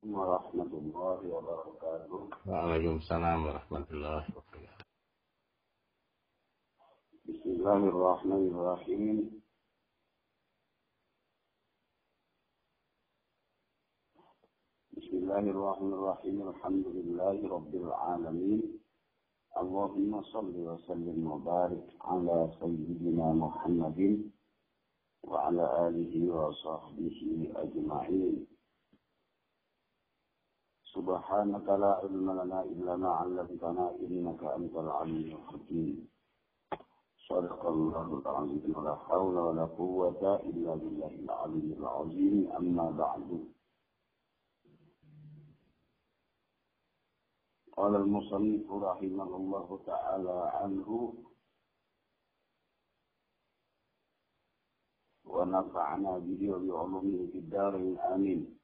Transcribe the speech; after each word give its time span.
ورحمة 0.00 0.72
الله 0.72 1.20
وبركاته. 1.28 2.30
وعليكم 2.48 2.96
السلام 2.96 3.46
ورحمة 3.46 3.86
الله 3.90 4.24
وبركاته. 4.32 4.84
بسم 7.28 7.48
الله 7.60 7.80
الرحمن 7.92 8.44
الرحيم. 8.48 9.16
بسم 14.96 15.14
الله 15.16 15.44
الرحمن 15.52 15.92
الرحيم. 15.92 16.48
الحمد 16.48 16.86
لله 16.96 17.36
رب 17.48 17.74
العالمين. 17.74 18.80
اللهم 19.60 20.22
صل 20.22 20.54
وسلم 20.56 21.18
وبارك 21.32 21.86
على 22.00 22.38
سيدنا 22.60 23.32
محمد 23.32 24.00
وعلى 25.28 25.64
آله 25.88 26.14
وصحبه 26.32 27.18
أجمعين. 27.56 28.49
سبحانك 30.94 31.68
لا 31.68 31.92
علم 32.02 32.26
لنا 32.40 32.62
إلا 32.62 32.96
ما 32.96 33.10
علمتنا 33.10 33.90
إنك 34.02 34.42
أنت 34.42 34.74
العليم 34.76 35.36
الحكيم. 35.38 36.08
صدق 37.30 37.66
الله 37.66 38.18
العظيم. 38.18 38.74
ولا 38.76 38.94
حول 38.94 39.36
ولا 39.38 39.64
قوة 39.64 40.22
إلا 40.50 40.74
بالله 40.74 41.14
العلي 41.14 41.74
العظيم. 41.78 42.52
أما 42.52 42.90
بعد. 42.90 43.28
قال 47.76 47.94
المصنف 47.96 48.66
رحمه 48.72 49.36
الله 49.36 49.80
تعالى 49.86 50.50
عنه 50.54 51.14
ونفعنا 55.24 56.18
به 56.18 56.40
وبعلومه 56.50 57.18
في 57.32 57.38
الدار. 57.38 57.74
آمين. 58.14 58.59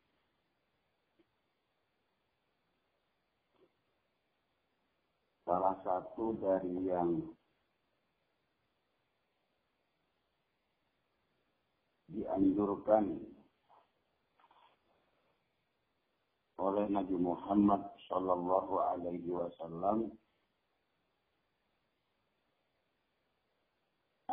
Salah 5.46 5.78
satu 5.86 6.34
dari 6.42 6.90
yang 6.90 7.22
dianjurkan 12.10 13.22
oleh 16.58 16.90
Nabi 16.90 17.14
Muhammad 17.14 17.78
Shallallahu 18.10 18.74
Alaihi 18.90 19.30
Wasallam 19.30 20.10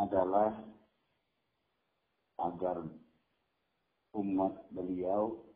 adalah 0.02 0.50
agar 2.42 2.90
umat 4.18 4.54
beliau 4.74 5.53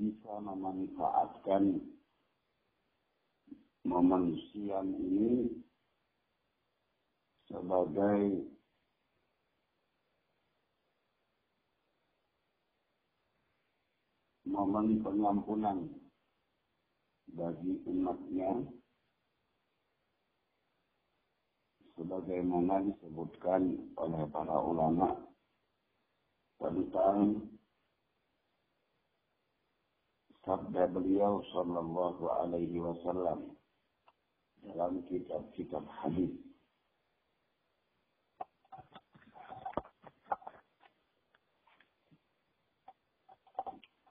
bisa 0.00 0.32
memanfaatkan 0.40 1.76
momen 3.84 4.32
siang 4.48 4.96
ini 4.96 5.60
sebagai 7.44 8.48
momen 14.48 15.04
pengampunan 15.04 15.84
bagi 17.36 17.84
umatnya. 17.84 18.64
Sebagaimana 22.00 22.80
disebutkan 22.88 23.92
oleh 24.00 24.24
para 24.32 24.56
ulama 24.56 25.20
tentang 26.56 27.44
sabda 30.44 30.88
beliau 30.88 31.44
sallallahu 31.52 32.24
alaihi 32.40 32.80
wasallam 32.80 33.52
dalam 34.64 35.04
kitab-kitab 35.08 35.84
hadis. 36.00 36.32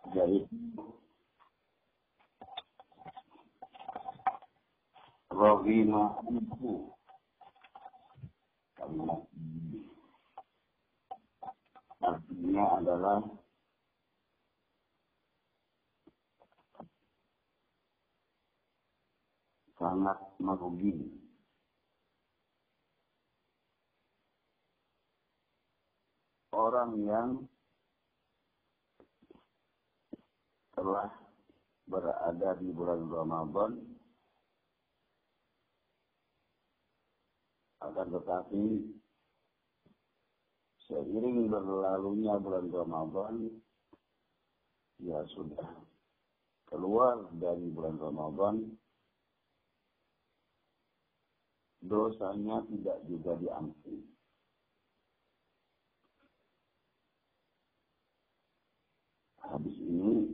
Jadi 0.10 0.42
Rohima 5.30 6.18
ibu 6.26 6.90
artinya 12.02 12.66
adalah 12.82 13.22
sangat 19.80 20.20
merugi. 20.44 20.92
Orang 26.52 27.00
yang 27.08 27.48
telah 30.76 31.08
berada 31.88 32.60
di 32.60 32.70
bulan 32.76 33.08
Ramadan 33.08 33.72
akan 37.80 38.08
tetapi 38.20 38.64
seiring 40.84 41.48
berlalunya 41.48 42.36
bulan 42.44 42.68
Ramadan 42.68 43.36
ya 45.00 45.24
sudah 45.32 45.68
keluar 46.68 47.32
dari 47.40 47.72
bulan 47.72 47.96
Ramadan 47.96 48.79
dosanya 51.90 52.62
tidak 52.70 52.98
juga 53.10 53.34
diampuni. 53.42 54.06
Habis 59.50 59.78
ini 59.82 60.30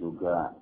juga 0.00 0.56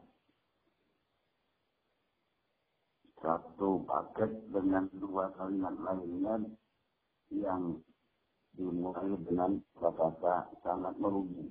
satu 3.23 3.87
paket 3.87 4.51
dengan 4.51 4.91
dua 4.99 5.31
kalimat 5.39 5.79
lainnya 5.79 6.51
yang 7.31 7.79
dimulai 8.59 9.15
dengan 9.23 9.63
kata 9.79 10.51
sangat 10.67 10.99
merugi. 10.99 11.47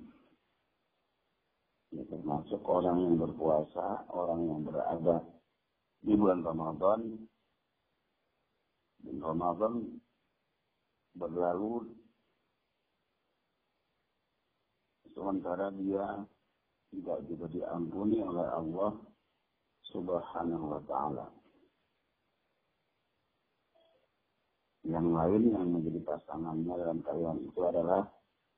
Ya, 1.90 2.04
termasuk 2.06 2.60
orang 2.68 3.02
yang 3.02 3.16
berpuasa, 3.18 4.06
orang 4.12 4.46
yang 4.46 4.60
berada 4.62 5.24
di 6.00 6.12
bulan 6.16 6.40
Ramadan 6.40 7.00
dan 9.04 9.16
Ramadan 9.20 9.74
berlalu 11.16 11.88
sementara 15.12 15.68
dia 15.76 16.24
tidak 16.90 17.18
juga 17.28 17.46
diampuni 17.52 18.18
oleh 18.24 18.46
Allah 18.48 18.92
Subhanahu 19.90 20.64
wa 20.76 20.80
taala. 20.88 21.26
Yang 24.88 25.06
lain 25.12 25.42
yang 25.52 25.66
menjadi 25.68 26.00
pasangannya 26.02 26.72
dalam 26.72 26.98
kalian 27.04 27.36
itu 27.44 27.60
adalah 27.62 28.08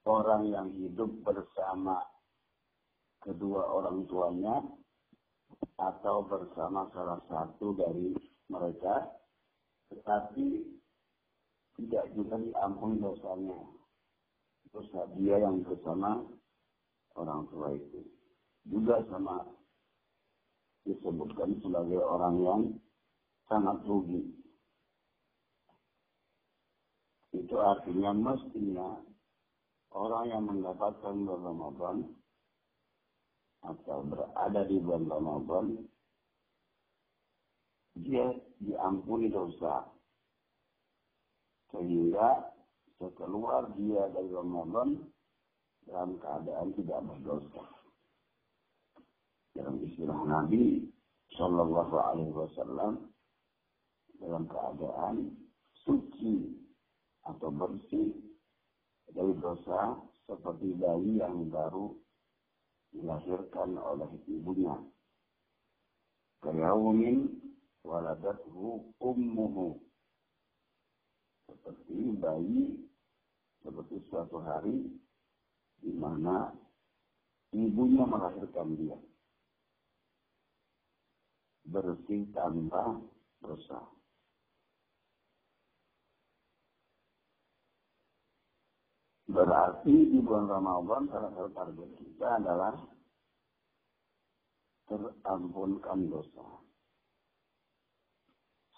orang 0.06 0.42
yang 0.48 0.68
hidup 0.78 1.10
bersama 1.26 1.98
kedua 3.18 3.66
orang 3.68 4.06
tuanya 4.06 4.62
atau 5.80 6.26
bersama 6.26 6.88
salah 6.92 7.20
satu 7.28 7.72
dari 7.76 8.12
mereka, 8.48 9.08
tetapi 9.88 10.64
tidak 11.80 12.04
juga 12.12 12.36
diampuni 12.36 13.00
dosanya. 13.00 13.60
Dosa 14.72 15.04
dia 15.20 15.36
yang 15.36 15.60
bersama 15.64 16.24
orang 17.16 17.44
tua 17.52 17.76
itu. 17.76 18.00
Juga 18.64 19.04
sama 19.10 19.44
disebutkan 20.88 21.60
sebagai 21.60 22.00
orang 22.00 22.36
yang 22.40 22.62
sangat 23.50 23.84
rugi. 23.84 24.32
Itu 27.32 27.56
artinya 27.60 28.12
mestinya 28.12 29.00
orang 29.92 30.24
yang 30.28 30.42
mendapatkan 30.48 31.16
Ramadan 31.28 32.21
atau 33.62 34.02
berada 34.06 34.66
di 34.66 34.76
bulan 34.82 35.06
Ramadan, 35.06 35.66
dia 38.02 38.26
diampuni 38.58 39.30
dosa. 39.30 39.86
Sehingga 41.70 42.52
sekeluar 43.00 43.70
dia 43.78 44.10
dari 44.12 44.28
Ramadan 44.28 45.02
dalam 45.86 46.18
keadaan 46.20 46.68
tidak 46.76 47.00
berdosa. 47.06 47.64
Dalam 49.52 49.80
istilah 49.84 50.20
Nabi 50.24 50.88
Shallallahu 51.36 51.96
Alaihi 51.96 52.32
Wasallam 52.32 53.12
dalam 54.20 54.46
keadaan 54.46 55.34
suci 55.82 56.56
atau 57.26 57.50
bersih 57.50 58.14
dari 59.12 59.34
dosa 59.42 59.98
seperti 60.24 60.78
bayi 60.78 61.18
yang 61.20 61.50
baru 61.50 61.92
dilahirkan 62.92 63.80
oleh 63.80 64.08
ibunya. 64.28 64.76
Kayaumin 66.44 67.40
waladathu 67.82 68.92
ummuhu. 69.00 69.80
Seperti 71.48 72.16
bayi, 72.20 72.88
seperti 73.64 73.96
suatu 74.08 74.40
hari 74.42 74.90
di 75.82 75.92
mana 75.96 76.52
ibunya 77.54 78.04
melahirkan 78.06 78.74
dia. 78.76 78.98
Bersih 81.62 82.26
tanpa 82.34 83.00
dosa. 83.40 83.80
Berarti 89.32 90.12
di 90.12 90.18
bulan 90.20 90.44
Ramadan 90.44 91.08
salah 91.08 91.30
satu 91.32 91.50
target 91.56 91.88
kita 92.22 92.38
adalah 92.38 92.70
terampunkan 94.86 96.06
dosa. 96.06 96.46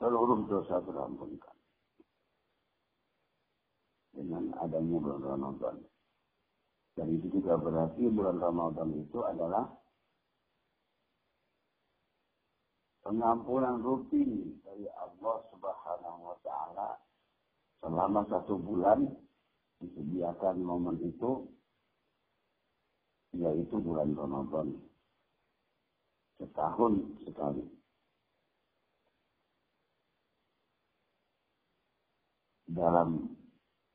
Seluruh 0.00 0.48
dosa 0.48 0.80
terampunkan. 0.80 1.52
Dengan 4.16 4.48
adanya 4.64 4.96
bulan 4.96 5.20
Ramadan. 5.20 5.76
Dan 6.96 7.20
itu 7.20 7.36
juga 7.36 7.60
berarti 7.60 8.08
bulan 8.08 8.40
Ramadan 8.40 8.96
itu 8.96 9.20
adalah 9.20 9.68
pengampunan 13.04 13.84
rutin 13.84 14.56
dari 14.64 14.88
Allah 14.88 15.36
Subhanahu 15.52 16.32
wa 16.32 16.38
taala 16.40 16.96
selama 17.84 18.24
satu 18.24 18.56
bulan 18.56 19.04
disediakan 19.84 20.64
momen 20.64 20.96
itu 21.04 21.44
yaitu 23.34 23.76
bulan 23.82 24.14
Ramadan. 24.14 24.78
Setahun 26.38 27.18
sekali. 27.26 27.64
Dalam 32.74 33.30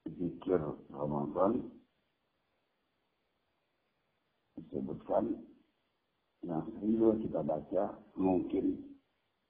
zikir 0.07 0.61
Ramadan 0.87 1.67
disebutkan 4.55 5.35
yang 6.47 6.63
sering 6.71 7.19
kita 7.19 7.43
baca 7.43 7.83
mungkin 8.15 8.79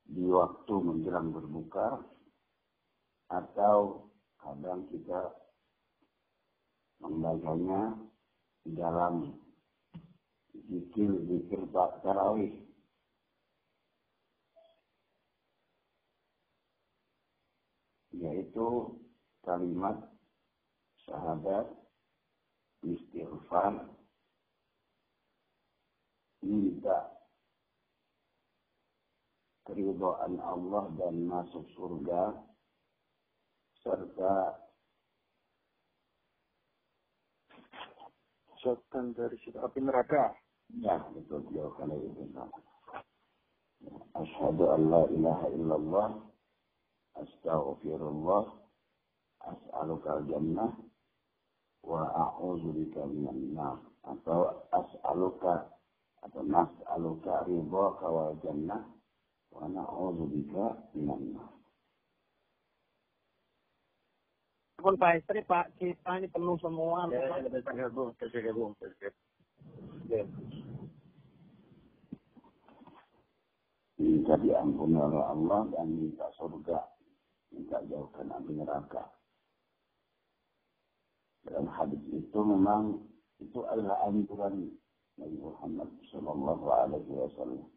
di 0.09 0.25
waktu 0.25 0.73
menjelang 0.81 1.29
berbuka 1.29 2.01
atau 3.29 4.09
kadang 4.41 4.89
kita 4.89 5.29
membacanya 6.97 7.93
dalam 8.65 9.37
zikir-zikir 10.53 11.61
Pak 11.73 12.01
Tarawih. 12.01 12.53
Yaitu 18.15 18.99
kalimat 19.47 19.95
syahadat, 21.07 21.71
istighfar, 22.83 23.87
minta 26.43 26.99
keridhaan 29.67 30.41
Allah 30.41 30.89
dan 30.97 31.15
masuk 31.29 31.63
surga 31.77 32.33
serta 33.85 34.68
dijauhkan 38.59 39.15
dari 39.15 39.39
situ 39.39 39.55
api 39.55 39.79
neraka. 39.79 40.35
Ya, 40.83 40.99
betul 41.15 41.47
jauhkan 41.55 41.87
dari 41.87 42.11
itu. 42.11 42.27
Asyhadu 44.19 44.67
an 44.75 44.81
la 44.91 45.07
ilaha 45.15 45.47
illallah 45.55 46.09
astaghfirullah 47.15 48.43
as'aluka 49.47 50.27
jannah 50.27 50.75
wa 51.87 52.03
a'udzu 52.03 52.75
bika 52.75 53.07
minan 53.07 53.55
nar 53.55 53.79
atau 54.03 54.67
as'aluka 54.75 55.71
atau 56.27 56.43
nas'aluka 56.43 57.47
ridhaka 57.47 58.07
wa 58.11 58.35
jannah 58.43 58.83
wa 59.55 59.71
na'udzu 59.71 60.27
bika 60.35 60.83
minan 60.91 61.39
nar 61.39 61.58
Pun 64.79 64.95
Pak 64.95 65.19
Istri, 65.19 65.43
Pak, 65.43 65.75
kita 65.75 66.23
ini 66.23 66.27
penuh 66.31 66.55
semua. 66.63 67.11
Ya, 67.11 67.19
ya, 67.19 67.43
ya. 67.43 67.87
Ya. 70.09 70.23
Minta 73.99 74.33
diampuni 74.39 74.95
oleh 74.95 75.19
Allah 75.19 75.67
dan 75.75 75.87
minta 75.91 76.31
surga. 76.39 76.79
Minta 77.51 77.83
jauhkan 77.91 78.31
api 78.31 78.51
neraka. 78.55 79.03
Dalam 81.43 81.67
hadis 81.67 81.99
itu 82.15 82.39
memang 82.39 83.03
itu 83.43 83.59
adalah 83.67 83.99
anjuran 84.07 84.71
Nabi 85.19 85.37
Muhammad 85.43 85.89
Sallallahu 86.11 86.65
Alaihi 86.71 87.11
Wasallam. 87.11 87.67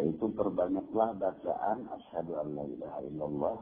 Yaitu 0.00 0.32
perbanyaklah 0.32 1.12
bacaan 1.20 1.84
asyhadu 1.92 2.40
an 2.40 2.56
la 2.56 2.64
ilaha 2.64 2.98
illallah. 3.04 3.56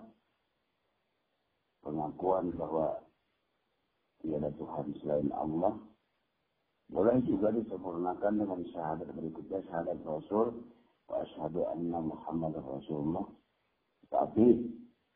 Pengakuan 1.82 2.54
bahwa 2.54 3.02
tiada 4.22 4.54
Tuhan 4.54 4.86
selain 5.02 5.30
Allah. 5.34 5.74
Boleh 6.88 7.20
juga 7.26 7.50
disempurnakan 7.50 8.38
dengan 8.38 8.60
syahadat 8.70 9.10
berikutnya 9.12 9.66
syahadat 9.66 9.98
Rasul. 10.06 10.62
Wa 11.10 11.26
asyhadu 11.26 11.66
anna 11.74 11.98
Muhammad 11.98 12.54
Rasulullah. 12.62 13.26
Tapi 14.06 14.62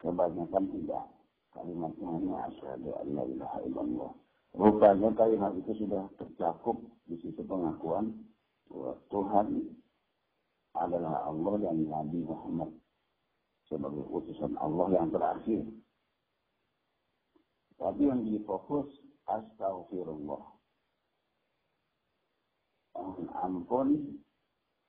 kebanyakan 0.03 0.65
tidak. 0.75 1.07
Kalimatnya 1.55 2.07
hanya 2.11 2.37
asyhadu 2.51 2.91
an 2.99 3.07
la 3.15 3.25
ilaha 3.31 3.59
illallah. 3.63 4.13
Rupanya 4.53 5.09
kalimat 5.17 5.57
itu 5.57 5.87
sudah 5.87 6.11
tercakup 6.21 6.77
di 7.09 7.17
situ 7.25 7.41
pengakuan 7.47 8.13
bahwa 8.69 9.01
Tuhan 9.09 9.47
adalah 10.77 11.29
Allah 11.29 11.55
dan 11.69 11.85
Nabi 11.85 12.25
Muhammad 12.25 12.73
sebagai 13.69 14.05
utusan 14.09 14.57
Allah 14.57 14.89
yang 14.97 15.09
terakhir. 15.13 15.63
Tapi 17.77 18.03
yang 18.05 18.23
difokus 18.25 18.89
astagfirullah. 19.27 20.45
Mohon 22.93 23.27
ampun 23.33 23.89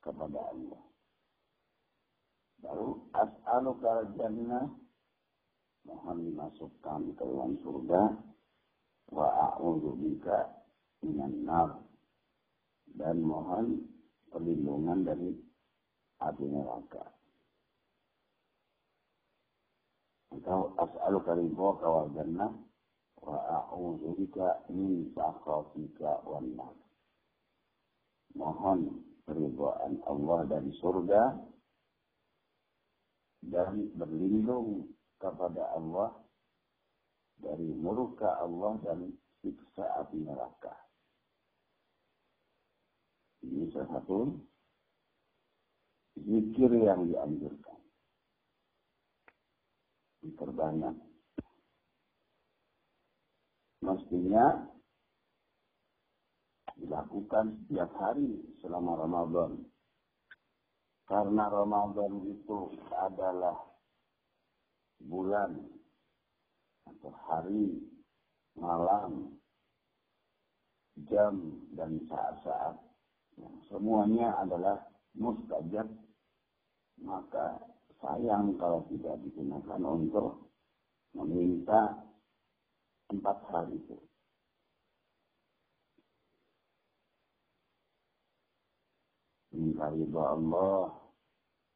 kepada 0.03 0.39
Allah. 0.39 0.83
Baru 2.63 3.11
as'aluka 3.11 4.07
jannah 4.15 4.71
mohon 5.83 6.17
dimasukkan 6.23 7.01
ke 7.15 7.23
dalam 7.27 7.59
surga 7.59 8.01
wa 9.11 9.27
a'udzu 9.51 9.99
bika 9.99 10.47
minan 11.03 11.43
nar 11.43 11.69
dan 12.95 13.19
mohon 13.19 13.83
perlindungan 14.31 15.03
dari 15.03 15.35
api 16.29 16.45
neraka. 16.47 17.03
Engkau 20.33 20.73
as'aluka 20.81 21.37
ridhoka 21.37 21.85
wal 21.85 22.09
jannah 22.17 22.51
wa 23.21 23.37
a'udzu 23.37 24.17
bika 24.17 24.65
min 24.73 25.13
sakhatika 25.13 26.25
wan 26.25 26.57
nar. 26.57 26.75
Mohon 28.33 29.05
keridhaan 29.29 30.01
Allah 30.09 30.39
dan 30.49 30.73
surga 30.81 31.23
dan 33.45 33.93
berlindung 33.93 34.89
kepada 35.21 35.69
Allah 35.77 36.11
dari 37.39 37.69
murka 37.77 38.41
Allah 38.41 38.79
dan 38.81 39.13
siksa 39.43 39.85
api 40.01 40.17
neraka. 40.23 40.73
Ini 43.43 43.67
salah 43.75 43.99
satu 43.99 44.31
zikir 46.17 46.71
yang 46.73 47.09
dianjurkan. 47.09 47.79
Diperbanyak. 50.23 50.95
Mestinya 53.83 54.63
dilakukan 56.79 57.59
setiap 57.65 57.91
hari 57.99 58.39
selama 58.63 59.03
Ramadan. 59.03 59.51
Karena 61.03 61.51
Ramadan 61.51 62.23
itu 62.31 62.71
adalah 62.95 63.59
bulan 65.03 65.59
atau 66.87 67.11
hari, 67.27 67.83
malam, 68.55 69.35
jam, 71.11 71.59
dan 71.75 71.99
saat-saat. 72.07 72.79
Semuanya 73.67 74.39
adalah 74.39 74.79
mustajab 75.17 75.91
maka 77.03 77.59
sayang 77.99 78.55
kalau 78.59 78.83
tidak 78.91 79.19
digunakan 79.23 79.79
untuk 79.83 80.51
meminta 81.15 82.03
empat 83.11 83.37
hal 83.51 83.67
itu. 83.69 83.97
Minta 89.53 89.85
ridha 89.93 90.23
Allah, 90.33 90.89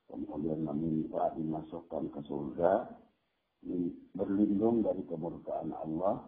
kemudian 0.10 0.65
meminta 0.65 1.29
dimasukkan 1.38 2.10
ke 2.10 2.19
surga, 2.25 2.74
berlindung 4.17 4.81
dari 4.81 5.05
kemurkaan 5.05 5.69
Allah, 5.77 6.25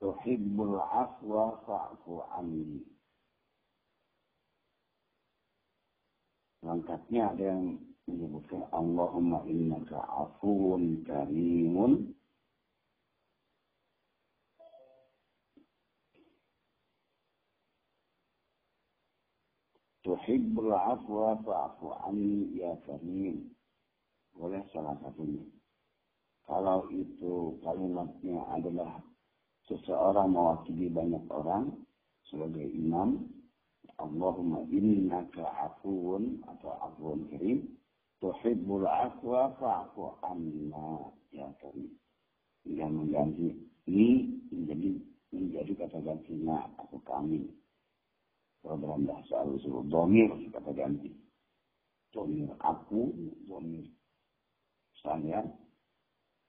tuhibbul 0.04 0.76
afwa 0.76 1.56
fa'fu 1.64 2.28
anni. 2.36 2.84
Lengkapnya 6.60 7.32
ada 7.32 7.56
yang 7.56 7.80
menyebutkan 8.04 8.68
Allahumma 8.68 9.48
innaka 9.48 9.96
afuun 10.12 11.08
karimun 11.08 12.12
tuhibbul 20.22 20.70
afwa 20.70 21.34
fa'fu 21.42 21.98
anni 22.06 22.54
ya 22.54 22.78
karim. 22.86 23.50
Boleh 24.38 24.62
salah 24.70 24.94
satunya. 25.02 25.42
Kalau 26.46 26.86
itu 26.94 27.58
kalimatnya 27.66 28.38
adalah 28.54 29.02
seseorang 29.66 30.30
mewakili 30.30 30.86
banyak 30.94 31.26
orang 31.26 31.74
sebagai 32.30 32.70
imam, 32.70 33.26
Allahumma 33.98 34.62
innaka 34.70 35.42
afuun 35.58 36.38
atau 36.46 36.70
afuun 36.70 37.26
karim, 37.26 37.66
tuhibbul 38.22 38.86
afwa 38.86 39.50
fa'fu 39.58 40.22
anna 40.22 41.10
ya 41.34 41.50
karim. 41.58 41.90
Hingga 42.62 42.86
mengganti 42.86 43.58
ini 43.90 44.38
menjadi 44.54 45.02
menjadi 45.34 45.72
kata 45.82 45.98
gantinya 46.06 46.62
atau 46.78 47.02
kami 47.02 47.50
kalau 48.62 48.78
dalam 48.78 49.02
bahasa 49.10 49.42
domir, 49.90 50.30
kata 50.54 50.70
ganti. 50.70 51.10
Domir 52.14 52.46
aku, 52.62 53.10
domir 53.50 53.90
saya, 55.02 55.42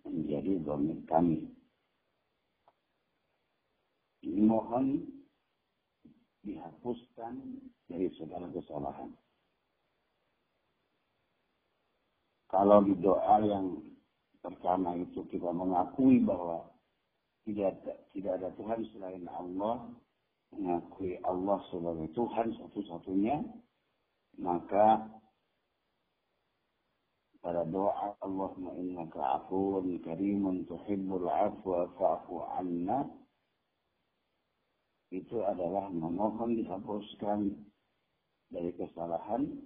menjadi 0.06 0.62
domir 0.62 1.02
kami. 1.10 1.50
Mohon 4.24 5.10
dihapuskan 6.46 7.34
dari 7.90 8.08
segala 8.16 8.46
kesalahan. 8.54 9.12
Kalau 12.54 12.86
di 12.86 12.94
doa 13.02 13.42
yang 13.42 13.82
pertama 14.44 14.94
itu 15.00 15.26
kita 15.34 15.50
mengakui 15.50 16.22
bahwa 16.22 16.70
tidak 17.50 17.82
tidak 18.14 18.32
ada 18.38 18.50
Tuhan 18.54 18.80
selain 18.94 19.26
Allah, 19.32 19.90
mengakui 20.60 21.18
Allah 21.26 21.60
sebagai 21.70 22.10
Tuhan 22.14 22.54
satu-satunya, 22.58 23.42
maka 24.40 25.08
pada 27.44 27.68
doa 27.68 28.16
Allahumma 28.24 28.72
innaka 28.80 29.44
afuun 29.44 30.00
karimun 30.00 30.64
tuhibbul 30.64 31.28
afwa 31.28 31.92
fa'fu 32.00 32.40
anna 32.56 33.04
itu 35.12 35.44
adalah 35.44 35.92
memohon 35.92 36.56
dihapuskan 36.56 37.52
dari 38.48 38.72
kesalahan 38.80 39.60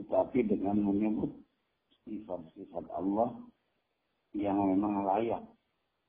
tetapi 0.00 0.48
dengan 0.48 0.80
menyebut 0.80 1.30
sifat-sifat 2.08 2.88
Allah 2.96 3.36
yang 4.32 4.56
memang 4.56 5.04
layak 5.04 5.44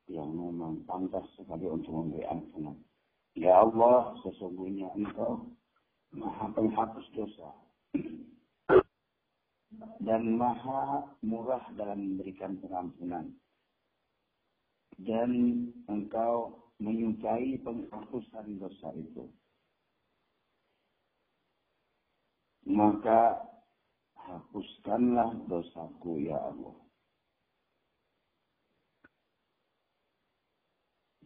yang 0.08 0.32
memang 0.32 0.80
pantas 0.88 1.28
sekali 1.36 1.68
untuk 1.68 1.92
memberi 1.92 2.24
ampunan. 2.28 2.76
Ya 3.34 3.62
Allah, 3.62 4.14
sesungguhnya 4.22 4.94
Engkau 4.94 5.50
Maha 6.14 6.46
penghapus 6.54 7.08
dosa 7.18 7.50
dan 10.04 10.36
Maha 10.36 11.08
murah 11.24 11.64
dalam 11.80 12.00
memberikan 12.00 12.60
pengampunan. 12.60 13.32
Dan 15.00 15.32
Engkau 15.90 16.70
menyukai 16.78 17.58
penghapusan 17.66 18.62
dosa 18.62 18.94
itu. 18.94 19.26
Maka 22.70 23.44
hapuskanlah 24.16 25.36
dosaku 25.50 26.24
ya 26.24 26.38
Allah. 26.40 26.78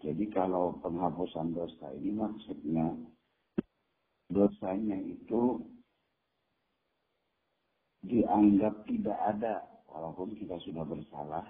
Jadi 0.08 0.24
kalau 0.32 0.80
penghapusan 0.80 1.52
dosa 1.52 1.92
ini 2.00 2.16
maksudnya 2.16 2.96
dosanya 4.32 4.96
itu 5.04 5.60
dianggap 8.08 8.88
tidak 8.88 9.20
ada 9.20 9.68
walaupun 9.92 10.32
kita 10.40 10.56
sudah 10.64 10.88
bersalah 10.88 11.44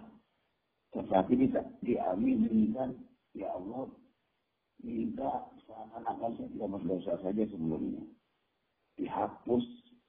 tetapi 0.90 1.38
tidak 1.46 1.70
diaminkan 1.86 2.98
ya 3.38 3.54
Allah 3.54 3.94
minta 4.82 5.54
seakan-akan 5.62 6.32
saya 6.42 6.50
tidak 6.50 6.70
berdosa 6.74 7.14
saja 7.22 7.44
sebelumnya 7.54 8.02
dihapus 8.98 9.66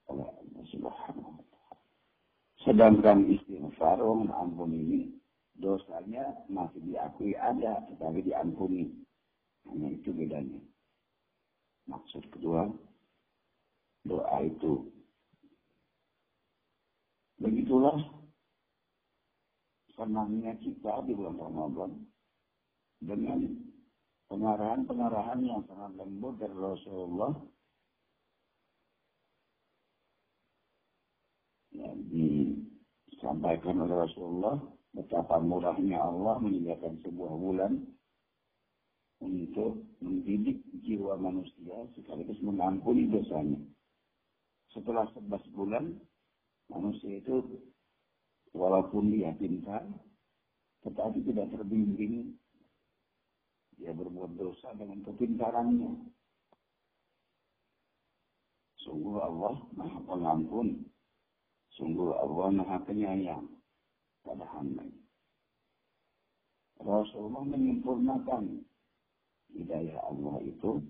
oleh 0.09 0.25
Allah 0.25 0.64
Subhanahu 0.73 1.37
wa 1.37 1.45
taala. 1.52 1.85
Sedangkan 2.64 3.28
istighfar 3.28 4.00
ampun 4.00 4.73
ini 4.73 5.12
dosanya 5.59 6.25
masih 6.47 6.81
diakui 6.87 7.35
ada, 7.35 7.83
tetapi 7.91 8.23
diampuni. 8.23 8.91
Hanya 9.67 9.93
itu 9.93 10.15
bedanya. 10.15 10.62
Maksud 11.91 12.25
kedua, 12.33 12.71
doa 14.07 14.38
itu. 14.45 14.88
Begitulah 17.38 17.99
senangnya 19.95 20.55
kita 20.62 21.03
di 21.07 21.12
bulan 21.15 21.38
Ramadan 21.38 21.91
dengan 23.03 23.41
pengarahan-pengarahan 24.31 25.41
yang 25.43 25.62
sangat 25.67 25.91
lembut 25.99 26.35
dari 26.38 26.55
Rasulullah 26.55 27.35
yang 31.75 31.99
disampaikan 32.11 33.87
oleh 33.87 33.97
Rasulullah 34.07 34.77
betapa 34.99 35.38
murahnya 35.38 36.02
Allah 36.02 36.43
menyediakan 36.43 36.99
sebuah 37.07 37.33
bulan 37.38 37.87
untuk 39.23 39.78
mendidik 40.02 40.59
jiwa 40.83 41.14
manusia 41.23 41.87
sekaligus 41.95 42.43
mengampuni 42.43 43.07
dosanya. 43.07 43.62
Setelah 44.75 45.07
11 45.14 45.55
bulan, 45.55 45.95
manusia 46.67 47.23
itu 47.23 47.47
walaupun 48.50 49.14
dia 49.14 49.31
pintar, 49.38 49.87
tetapi 50.83 51.23
tidak 51.23 51.47
terbimbing. 51.55 52.35
Dia 53.78 53.95
berbuat 53.95 54.35
dosa 54.35 54.75
dengan 54.75 55.07
kepintarannya. 55.07 55.95
Sungguh 58.83 59.23
Allah 59.23 59.62
maha 59.78 60.02
pengampun. 60.02 60.83
Sungguh 61.78 62.11
Allah 62.19 62.50
maha 62.59 62.83
penyayang 62.83 63.58
pada 64.28 64.44
hamba. 64.52 64.85
Rasulullah 66.85 67.44
menyempurnakan 67.49 68.61
hidayah 69.56 69.99
Allah 70.04 70.37
itu 70.44 70.85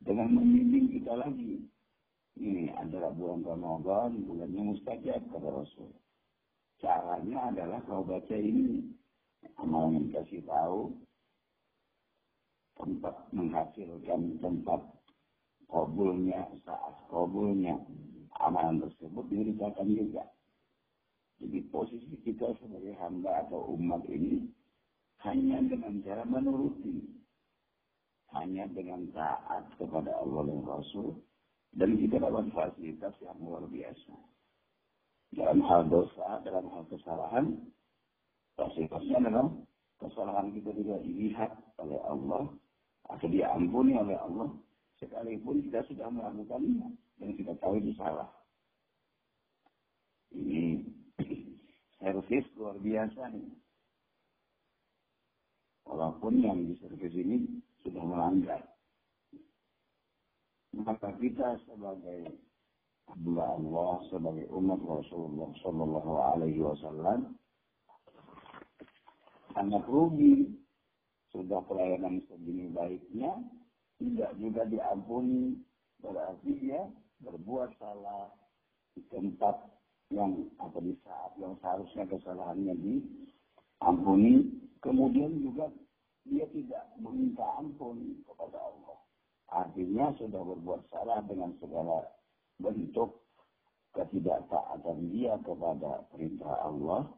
dengan 0.00 0.32
membimbing 0.40 0.96
kita 0.96 1.12
lagi. 1.20 1.60
Ini 2.40 2.72
adalah 2.72 3.12
bulan 3.12 3.44
Ramadan, 3.44 4.24
bulannya 4.24 4.72
mustajab 4.72 5.20
kata 5.28 5.48
Rasul. 5.52 5.92
Caranya 6.80 7.52
adalah 7.52 7.84
kau 7.84 8.00
baca 8.00 8.32
ini. 8.32 8.96
Amal 9.60 9.92
yang 9.92 10.08
kasih 10.12 10.40
tahu 10.44 10.92
tempat 12.80 13.16
menghasilkan 13.32 14.40
tempat 14.40 14.80
kabulnya 15.68 16.48
saat 16.64 16.96
kabulnya 17.12 17.76
amalan 18.40 18.80
tersebut 18.84 19.24
diberitakan 19.28 19.88
juga. 19.92 20.24
Jadi 21.40 21.58
posisi 21.72 22.14
kita 22.20 22.52
sebagai 22.60 22.92
hamba 23.00 23.48
atau 23.48 23.72
umat 23.72 24.04
ini 24.12 24.44
hanya 25.24 25.64
dengan 25.64 26.04
cara 26.04 26.24
menuruti, 26.28 27.00
hanya 28.36 28.68
dengan 28.68 29.08
taat 29.16 29.68
kepada 29.80 30.12
Allah 30.20 30.52
dan 30.52 30.60
Rasul, 30.68 31.16
dan 31.76 31.96
kita 31.96 32.20
dapat 32.20 32.52
fasilitas 32.52 33.16
yang 33.24 33.40
luar 33.40 33.64
biasa. 33.68 34.14
Dalam 35.32 35.64
hal 35.64 35.88
dosa, 35.88 36.44
dalam 36.44 36.68
hal 36.76 36.84
kesalahan, 36.92 37.56
fasilitasnya 38.60 39.16
adalah 39.24 39.48
kesalahan 39.96 40.52
kita 40.52 40.70
tidak 40.76 41.00
dilihat 41.08 41.52
oleh 41.80 42.00
Allah, 42.04 42.52
atau 43.08 43.26
diampuni 43.32 43.96
oleh 43.96 44.16
Allah, 44.20 44.52
sekalipun 45.00 45.64
kita 45.64 45.84
sudah 45.88 46.12
melakukannya, 46.12 46.92
dan 47.16 47.28
kita 47.32 47.52
tahu 47.64 47.80
itu 47.80 47.96
salah. 47.96 48.28
Ini 50.30 50.84
servis 52.00 52.48
luar 52.56 52.76
biasa 52.80 53.28
nih. 53.36 53.52
Walaupun 55.84 56.40
yang 56.40 56.64
di 56.64 56.74
servis 56.80 57.12
ini 57.12 57.60
sudah 57.84 58.00
melanggar. 58.00 58.62
Maka 60.70 61.12
kita 61.18 61.60
sebagai 61.66 62.30
hamba 63.10 63.58
Allah, 63.58 63.92
sebagai 64.08 64.46
umat 64.54 64.80
Rasulullah 64.86 65.50
Sallallahu 65.60 66.12
Alaihi 66.34 66.62
Wasallam, 66.62 67.36
sangat 69.52 69.84
rugi. 69.90 70.56
Sudah 71.30 71.62
pelayanan 71.70 72.26
segini 72.26 72.74
baiknya, 72.74 73.38
tidak 74.02 74.34
juga 74.38 74.66
diampuni. 74.66 75.62
Berarti 76.02 76.50
dia 76.58 76.90
berbuat 77.22 77.70
salah 77.78 78.34
di 78.98 79.02
tempat 79.14 79.79
yang 80.10 80.50
atau 80.58 80.80
di 80.82 80.94
saat 81.06 81.32
yang 81.38 81.54
seharusnya 81.62 82.04
kesalahannya 82.10 82.74
diampuni, 82.78 84.50
kemudian 84.82 85.38
juga 85.38 85.70
dia 86.26 86.46
tidak 86.50 86.84
meminta 86.98 87.46
ampun 87.58 88.18
kepada 88.26 88.58
Allah. 88.58 88.98
Artinya 89.50 90.14
sudah 90.18 90.42
berbuat 90.42 90.82
salah 90.90 91.22
dengan 91.26 91.54
segala 91.58 92.06
bentuk 92.58 93.22
ketidaktaatan 93.94 95.10
dia 95.10 95.34
kepada 95.42 96.06
perintah 96.14 96.54
Allah, 96.62 97.10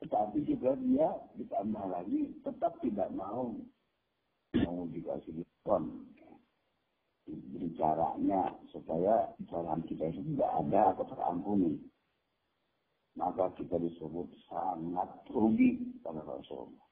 tetapi 0.00 0.44
juga 0.44 0.76
dia 0.80 1.08
ditambah 1.36 1.84
lagi 1.88 2.36
tetap 2.44 2.76
tidak 2.80 3.12
mau 3.12 3.52
mau 4.56 4.88
dikasih 4.88 5.36
diskon 5.36 6.06
caranya 7.76 8.56
supaya 8.72 9.28
kesalahan 9.36 9.84
kita 9.84 10.08
itu 10.08 10.20
tidak 10.34 10.50
ada 10.64 10.96
atau 10.96 11.04
terampuni 11.12 11.76
maka 13.16 13.48
kita 13.56 13.80
disebut 13.80 14.28
sangat 14.46 15.08
rugi 15.32 15.80
pada 16.04 16.20
Rasulullah. 16.22 16.86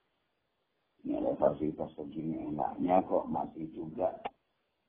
Ini 1.05 1.21
ada 1.21 1.37
fasilitas 1.37 1.93
begini 2.01 2.49
enaknya 2.49 3.05
kok 3.05 3.29
masih 3.29 3.69
juga 3.77 4.09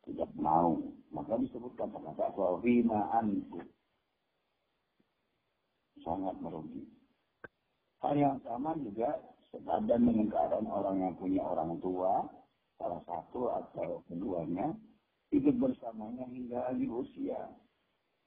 tidak 0.07 0.31
mau. 0.39 0.79
Maka 1.11 1.35
disebut 1.43 1.75
kata-kata 1.75 2.31
wafina 2.39 3.11
anku. 3.19 3.59
Sangat 5.99 6.39
merugi. 6.39 6.87
Hal 7.99 8.15
yang 8.15 8.37
sama 8.47 8.77
juga 8.79 9.19
sepadan 9.51 10.07
dengan 10.07 10.31
keadaan 10.31 10.67
orang 10.71 11.03
yang 11.03 11.13
punya 11.19 11.41
orang 11.41 11.75
tua, 11.83 12.27
salah 12.77 13.01
satu 13.03 13.49
atau 13.49 14.05
keduanya, 14.07 14.71
hidup 15.33 15.55
bersamanya 15.57 16.27
hingga 16.31 16.63
akhir 16.69 16.89
usia. 16.91 17.41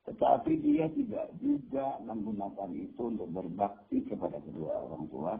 Tetapi 0.08 0.52
dia 0.64 0.88
tidak 0.88 1.36
juga 1.36 2.00
menggunakan 2.00 2.72
itu 2.72 3.12
untuk 3.12 3.28
berbakti 3.28 4.00
kepada 4.08 4.40
kedua 4.40 4.88
orang 4.88 5.04
tua. 5.12 5.34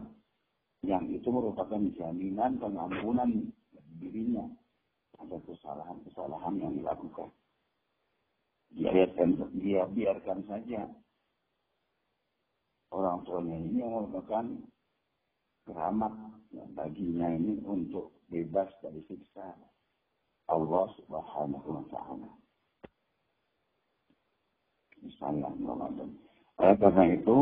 Yang 0.85 1.19
itu 1.19 1.27
merupakan 1.33 1.81
jaminan 1.97 2.61
pengampunan 2.61 3.49
dirinya. 3.97 4.45
Ada 5.17 5.41
kesalahan-kesalahan 5.41 6.55
yang 6.61 6.77
dilakukan. 6.77 7.33
Dia, 8.69 8.93
biarkan, 8.93 9.29
dia 9.57 9.81
biarkan 9.89 10.39
saja 10.45 10.85
orang 12.93 13.21
tuanya 13.25 13.57
ini 13.57 13.81
yang 13.81 13.93
merupakan 13.93 14.45
keramat 15.65 16.13
baginya 16.73 17.27
ini 17.29 17.61
untuk 17.65 18.13
bebas 18.29 18.69
dari 18.81 19.01
siksa 19.05 19.53
Allah 20.49 20.85
subhanahu 20.97 21.67
wa 21.69 21.85
ta'ala 21.93 22.29
misalnya 25.03 25.51
Ramadan. 25.59 26.09
Oleh 26.59 26.75
karena 26.79 27.03
itu, 27.15 27.39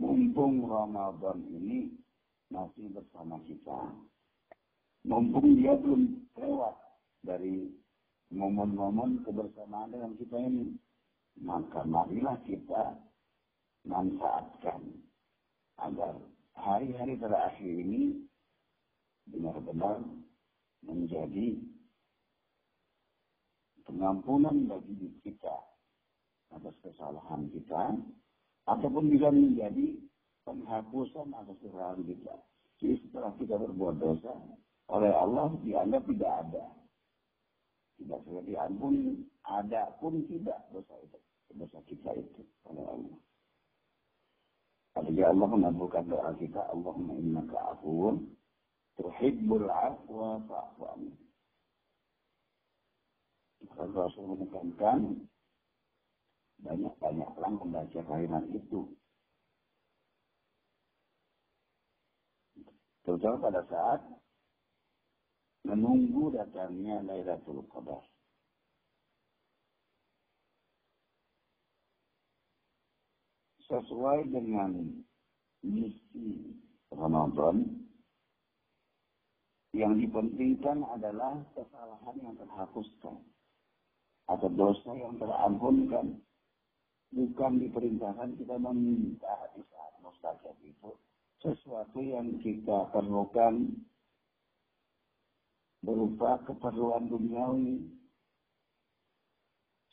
mumpung 0.00 0.64
Ramadan 0.64 1.44
ini 1.52 1.92
masih 2.48 2.88
bersama 2.92 3.40
kita, 3.44 3.92
mumpung 5.04 5.56
dia 5.56 5.76
belum 5.76 6.24
lewat 6.36 6.76
dari 7.24 7.68
momen-momen 8.32 9.20
kebersamaan 9.24 9.92
dengan 9.92 10.12
kita 10.16 10.36
ini, 10.40 10.72
maka 11.40 11.84
marilah 11.84 12.40
kita 12.48 12.96
manfaatkan 13.84 14.80
agar 15.80 16.16
hari-hari 16.56 17.18
terakhir 17.18 17.72
ini 17.72 18.24
benar-benar 19.28 20.00
menjadi 20.82 21.60
pengampunan 23.86 24.66
bagi 24.66 25.10
kita 25.22 25.71
atas 26.56 26.74
kesalahan 26.84 27.48
kita, 27.52 27.96
ataupun 28.68 29.10
bisa 29.10 29.28
menjadi 29.32 29.98
penghapusan 30.46 31.34
atas 31.34 31.56
kesalahan 31.62 32.02
kita. 32.06 32.34
Jadi 32.82 32.94
setelah 33.06 33.30
kita 33.38 33.54
berbuat 33.58 33.96
dosa, 34.02 34.34
oleh 34.90 35.12
Allah 35.14 35.54
dianggap 35.62 36.02
tidak 36.10 36.32
ada. 36.46 36.64
Tidak 38.02 38.18
segera 38.26 38.42
diampuni, 38.42 39.22
ada 39.46 39.94
pun 40.02 40.26
tidak 40.26 40.58
dosa 40.74 40.94
itu. 41.06 41.18
Dosa 41.52 41.78
kita 41.86 42.10
itu 42.16 42.42
oleh 42.66 42.84
Allah. 42.84 43.18
Apabila 44.92 45.26
Allah 45.32 45.48
mengabulkan 45.48 46.04
doa 46.10 46.32
kita, 46.36 46.60
Allahumma 46.68 47.16
innaka 47.16 47.56
afuun, 47.76 48.28
tuhibbul 49.00 49.68
afwa 49.70 50.40
fa'fu 50.44 50.82
amin. 50.96 51.16
Rasul 53.72 54.36
menekankan 54.36 55.24
banyak-banyaklah 56.62 57.50
membaca 57.58 58.00
kalimat 58.06 58.44
itu. 58.54 58.86
Terutama 63.02 63.50
pada 63.50 63.62
saat 63.66 64.00
menunggu 65.66 66.30
datangnya 66.30 67.02
Lailatul 67.02 67.66
Qadar. 67.66 68.02
Sesuai 73.66 74.28
dengan 74.30 75.02
misi 75.64 76.60
Ramadan 76.92 77.82
yang 79.72 79.96
dipentingkan 79.96 80.84
adalah 80.92 81.40
kesalahan 81.56 82.16
yang 82.20 82.36
terhapuskan 82.36 83.16
atau 84.28 84.48
dosa 84.52 84.90
yang 84.94 85.16
terampunkan. 85.16 86.20
Bukan 87.12 87.60
diperintahkan 87.60 88.40
kita 88.40 88.56
meminta 88.56 89.36
di 89.52 89.60
saat 89.68 89.92
mustajab 90.00 90.56
itu 90.64 90.96
sesuatu 91.44 92.00
yang 92.00 92.40
kita 92.40 92.88
perlukan 92.88 93.68
berupa 95.82 96.40
keperluan 96.46 97.10
duniawi. 97.10 97.84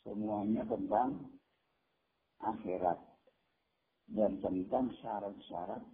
Semuanya 0.00 0.64
tentang 0.64 1.28
akhirat 2.40 2.96
dan 4.16 4.40
tentang 4.40 4.88
syarat-syarat 5.04 5.84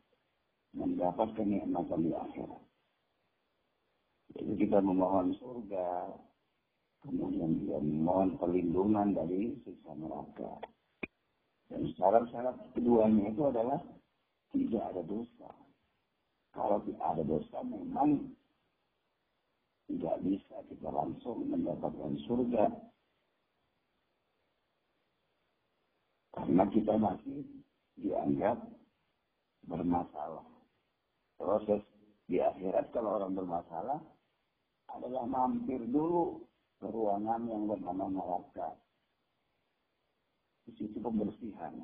mendapat 0.77 1.29
kenikmatan 1.35 2.07
di 2.07 2.13
akhirat. 2.15 2.63
Jadi 4.37 4.53
kita 4.61 4.85
memohon 4.85 5.33
surga, 5.41 6.13
kemudian 7.01 7.65
dia 7.65 7.81
memohon 7.81 8.37
perlindungan 8.37 9.17
dari 9.17 9.57
siksa 9.65 9.97
neraka. 9.97 10.36
Syarat-syarat 12.17 12.57
keduanya 12.73 13.29
itu 13.29 13.45
adalah 13.45 13.77
tidak 14.49 14.85
ada 14.89 15.05
dosa. 15.05 15.53
Kalau 16.57 16.81
tidak 16.89 17.05
ada 17.13 17.23
dosa 17.29 17.59
memang 17.61 18.33
tidak 19.85 20.17
bisa 20.25 20.57
kita 20.65 20.89
langsung 20.97 21.45
mendapatkan 21.45 22.17
surga. 22.25 22.73
Karena 26.41 26.65
kita 26.73 26.97
masih 26.97 27.45
dianggap 28.01 28.65
bermasalah. 29.69 30.49
Proses 31.37 31.85
di 32.33 32.41
akhirat 32.41 32.97
kalau 32.97 33.21
orang 33.21 33.37
bermasalah 33.37 34.01
adalah 34.89 35.29
mampir 35.29 35.85
dulu 35.85 36.49
ke 36.81 36.89
ruangan 36.89 37.45
yang 37.45 37.69
bernama 37.69 38.09
neraka. 38.09 38.73
Di 40.65 40.73
situ 40.81 40.97
pembersihan. 40.97 41.77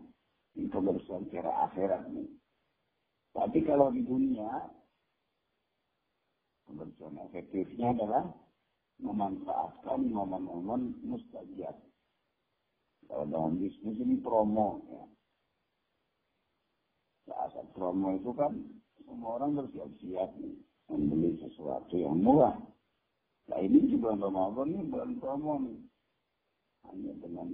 Ini 0.52 0.68
pembersihan 0.68 1.24
secara 1.28 1.68
akhirat 1.70 2.12
nih. 2.12 2.28
Tapi 3.32 3.58
kalau 3.64 3.88
di 3.88 4.04
dunia, 4.04 4.68
pembersihan 6.68 7.16
efektifnya 7.24 7.96
adalah 7.96 8.24
memanfaatkan 9.00 10.12
momen-momen 10.12 11.00
mustajab. 11.00 11.76
Kalau 13.08 13.24
dalam 13.28 13.58
bisnis 13.58 13.98
ini 13.98 14.20
promo 14.20 14.84
ya. 14.88 15.04
Saat 17.28 17.66
promo 17.72 18.14
itu 18.16 18.30
kan 18.36 18.52
semua 19.02 19.40
orang 19.40 19.58
bersiap-siap 19.58 20.30
nih 20.38 20.56
membeli 20.90 21.38
sesuatu 21.40 21.94
yang 21.96 22.20
murah. 22.20 22.56
Nah 23.50 23.58
ini 23.58 23.90
di 23.90 23.96
bulan 23.98 24.22
Ramadan 24.22 24.68
ini 24.70 24.84
bulan 24.86 25.12
promo 25.18 25.52
nih. 25.66 25.78
Hanya 26.88 27.12
dengan 27.20 27.48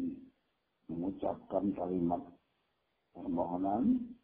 mengucapkan 0.88 1.74
kalimat 1.76 2.22
permohonan, 3.18 4.14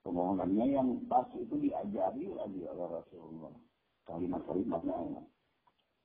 permohonannya 0.00 0.66
yang 0.72 0.88
pas 1.06 1.28
itu 1.36 1.54
diajari 1.60 2.26
lagi 2.32 2.60
oleh 2.64 2.86
Rasulullah. 2.88 3.54
Kalimat-kalimatnya. 4.06 5.22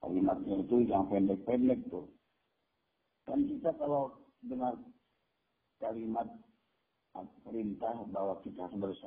Kalimatnya 0.01 0.55
itu 0.65 0.75
yang 0.89 1.05
pendek-pendek 1.07 1.85
tuh. 1.87 2.09
Kan 3.29 3.45
kita 3.45 3.71
kalau 3.77 4.17
dengar 4.41 4.73
kalimat 5.77 6.25
perintah 7.45 7.93
bahwa 8.09 8.41
kita 8.41 8.65
harus 8.65 8.97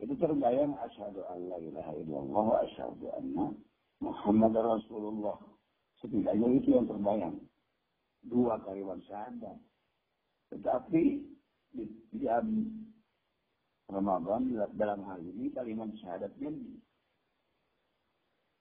itu 0.00 0.16
terbayang 0.16 0.72
asyhadu 0.80 1.20
an 1.28 1.52
la 1.52 1.58
ilaha 1.60 1.92
illallah 2.00 2.44
wa 2.56 2.58
asyhadu 2.64 3.04
anna 3.20 3.52
Muhammad 4.00 4.56
Rasulullah. 4.56 5.36
Setidaknya 6.00 6.56
itu 6.56 6.72
yang 6.72 6.88
terbayang. 6.88 7.36
Dua 8.24 8.56
kalimat 8.64 8.96
syahadat. 9.04 9.60
Tetapi 10.48 11.20
di, 11.74 11.84
di 12.14 12.26
Ramadan 13.90 14.54
dalam 14.78 15.00
hal 15.06 15.18
ini 15.18 15.50
kalimat 15.50 15.90
syahadatnya 15.98 16.54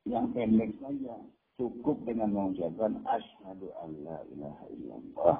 yang 0.09 0.33
pendek 0.33 0.73
saja 0.81 1.21
cukup 1.59 2.01
dengan 2.07 2.33
mengucapkan 2.33 2.97
asyhadu 3.05 3.69
an 3.83 3.91
la 4.01 4.17
ilaha 4.33 4.65
illallah. 4.73 5.37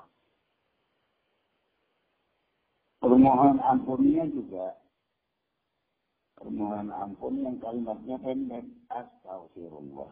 Permohonan 3.00 3.60
ampunnya 3.64 4.28
juga 4.30 4.76
permohonan 6.38 6.92
ampun 6.94 7.34
yang 7.42 7.58
kalimatnya 7.64 8.20
pendek 8.22 8.66
astagfirullah 8.92 10.12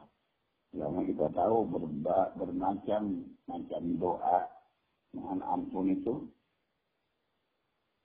yang 0.76 1.00
kita 1.08 1.28
tahu 1.32 1.63
berba, 1.67 2.36
bermacam 2.36 3.24
macam 3.48 3.84
doa 4.00 4.39
mohon 5.15 5.39
ampun 5.43 5.96
itu 5.96 6.28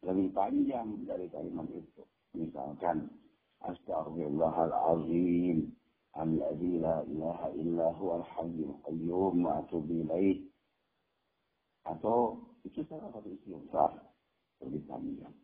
lebih 0.03 0.35
panjang 0.35 1.07
dari 1.07 1.31
kalimat 1.31 1.71
itu. 1.71 2.03
Misalkan 2.35 3.07
astagfirullahalazim 3.63 5.71
alladzi 6.19 6.83
la 6.83 7.07
ilaha 7.07 7.55
illa 7.55 7.87
huwal 7.97 8.27
hayyul 8.35 8.75
qayyum 8.83 9.47
wa 9.47 9.63
atubu 9.63 10.03
atau 11.83 12.39
itu 12.63 12.87
salah 12.87 13.11
satu 13.11 13.27
istighfar 13.27 13.91
lebih 14.63 14.83
panjang. 14.87 15.35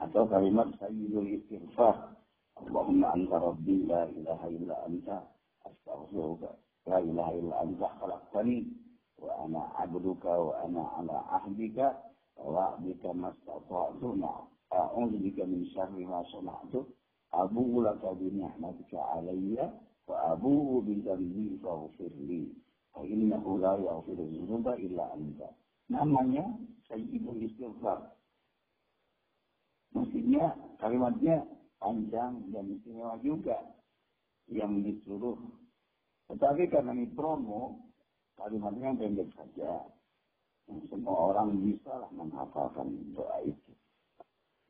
Atau 0.00 0.26
kalimat 0.26 0.72
sayyidul 0.80 1.28
istighfar 1.40 2.16
Allahumma 2.54 3.12
anta 3.12 3.36
rabbi 3.38 3.82
la 3.86 4.06
ilaha 4.14 4.46
illa 4.46 4.74
anta 4.86 5.16
astaghfiruka 5.66 6.54
la 6.86 6.98
ilaha 7.02 7.32
illa 7.34 7.54
anta 7.66 7.86
khalaqtani 7.98 8.58
wa 9.18 9.30
ana 9.42 9.62
abduka 9.82 10.30
wa 10.30 10.54
ana 10.62 10.82
ala 11.02 11.18
ahdika 11.42 11.98
sana'tu. 16.34 16.80
Abu'u 17.34 17.82
laka 17.82 18.14
bi 18.14 18.30
ni'matika 18.30 19.18
alayya 19.18 19.74
wa 20.06 20.16
abu'u 20.34 20.86
bi 20.86 21.02
dhanbi 21.02 21.58
faghfir 21.58 22.14
li. 22.22 22.54
Fa 22.94 23.02
innahu 23.02 23.58
la 23.58 23.74
yaghfiru 23.74 24.30
dzunuba 24.30 24.78
illa 24.78 25.10
anta. 25.10 25.50
Namanya 25.90 26.46
sayyidul 26.86 27.42
istighfar. 27.42 28.14
Mestinya 29.98 30.54
kalimatnya 30.78 31.42
panjang 31.82 32.54
dan 32.54 32.70
istimewa 32.70 33.18
juga 33.18 33.58
yang 34.46 34.78
disuruh. 34.86 35.38
Tetapi 36.30 36.70
karena 36.70 36.94
ini 36.94 37.10
promo, 37.14 37.90
kalimatnya 38.38 38.94
pendek 38.94 39.28
saja. 39.34 39.90
Semua 40.64 41.34
orang 41.34 41.60
bisa 41.60 42.08
menghafalkan 42.16 42.88
doa 43.12 43.44
itu. 43.44 43.72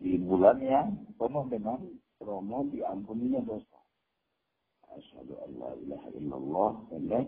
Di 0.02 0.18
bulan 0.18 0.58
yang 0.58 0.88
penuh 1.14 1.46
dengan 1.46 1.78
promo 2.18 2.66
diampuninya 2.68 3.40
dosa. 3.46 3.78
Asyhadu 4.94 5.38
an 5.38 5.50
la 5.58 5.70
ilaha 5.78 6.08
illallah 6.18 6.70
pendek. 6.90 7.26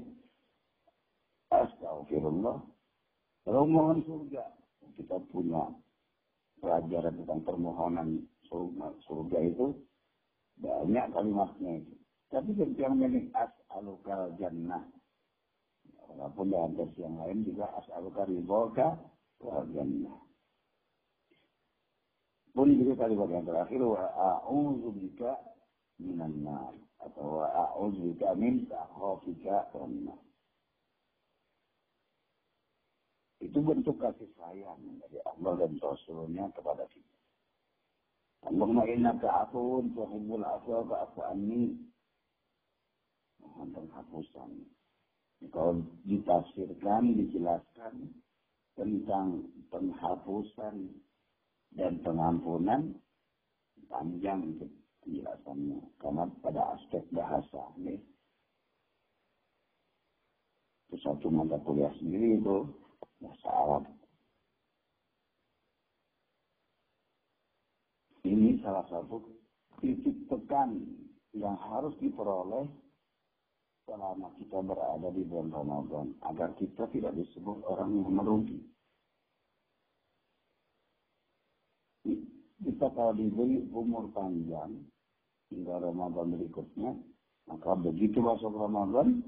Astagfirullah. 1.55 2.59
Mohon 3.47 4.03
surga, 4.03 4.43
kita 4.99 5.23
punya 5.31 5.71
pelajaran 6.59 7.15
tentang 7.23 7.47
permohonan 7.47 8.27
surga, 8.51 8.91
surga 9.07 9.39
itu 9.47 9.71
banyak 10.59 11.07
kalimatnya 11.15 11.73
itu. 11.79 11.95
Tapi 12.27 12.59
yang 12.75 12.99
penting 12.99 13.31
as'alukal 13.31 14.35
jannah. 14.35 14.83
Walaupun 16.17 16.49
dalam 16.49 16.73
versi 16.73 17.05
yang 17.05 17.21
lain 17.21 17.45
juga 17.45 17.69
as'alukal 17.77 18.25
ridhoka 18.25 18.97
wal 19.45 19.69
jannah. 19.77 20.17
Pun 22.57 22.73
juga 22.73 23.05
kalimat 23.05 23.29
yang 23.29 23.45
terakhir 23.45 23.85
wa 23.85 24.01
a'udzubika 24.01 25.37
minan 26.01 26.41
nar 26.41 26.73
atau 27.05 27.45
wa 27.45 27.47
a'udzubika 27.53 28.33
min 28.33 28.65
takhafika 28.65 29.69
wan 29.77 30.09
nar. 30.09 30.21
Itu 33.45 33.61
bentuk 33.61 34.01
kasih 34.01 34.33
sayang 34.41 34.81
dari 35.05 35.21
Allah 35.29 35.53
dan 35.61 35.77
Rasulnya 35.77 36.49
kepada 36.57 36.89
kita. 36.89 37.17
Allahumma 38.49 38.89
innaka 38.89 39.29
afuun 39.45 39.93
tuhibbul 39.93 40.41
afwa 40.41 40.81
fa'fu 40.89 41.21
anni. 41.29 41.77
Mohon 43.45 43.69
penghapusan. 43.77 44.51
Kalau 45.53 45.85
ditafsirkan, 46.09 47.13
dijelaskan 47.13 48.09
tentang 48.73 49.45
penghapusan 49.69 50.97
dan 51.77 51.93
pengampunan, 52.01 52.97
panjang 53.89 54.57
penjelasannya. 55.05 55.81
Karena 56.01 56.25
pada 56.41 56.77
aspek 56.77 57.05
bahasa 57.13 57.61
ini, 57.77 58.01
itu 60.89 60.97
satu 61.05 61.29
mata 61.29 61.61
kuliah 61.65 61.93
sendiri 62.01 62.41
itu 62.41 62.57
bahasa 63.21 63.49
Arab. 63.53 63.85
Ini 68.27 68.59
salah 68.65 68.83
satu 68.91 69.23
titik 69.79 70.17
tekan 70.27 70.83
yang 71.37 71.55
harus 71.61 71.95
diperoleh 72.01 72.67
selama 73.87 74.35
kita 74.43 74.59
berada 74.67 75.09
di 75.15 75.23
bulan 75.23 75.49
Ramadan 75.55 76.07
agar 76.27 76.51
kita 76.59 76.91
tidak 76.91 77.15
disebut 77.15 77.63
orang 77.71 77.95
yang 77.95 78.11
merugi. 78.11 78.59
Kita 82.67 82.91
kalau 82.93 83.15
diberi 83.15 83.63
umur 83.71 84.11
panjang 84.11 84.75
hingga 85.55 85.79
Ramadan 85.79 86.35
berikutnya, 86.35 86.99
maka 87.47 87.79
begitu 87.79 88.19
masuk 88.19 88.59
Ramadan, 88.59 89.23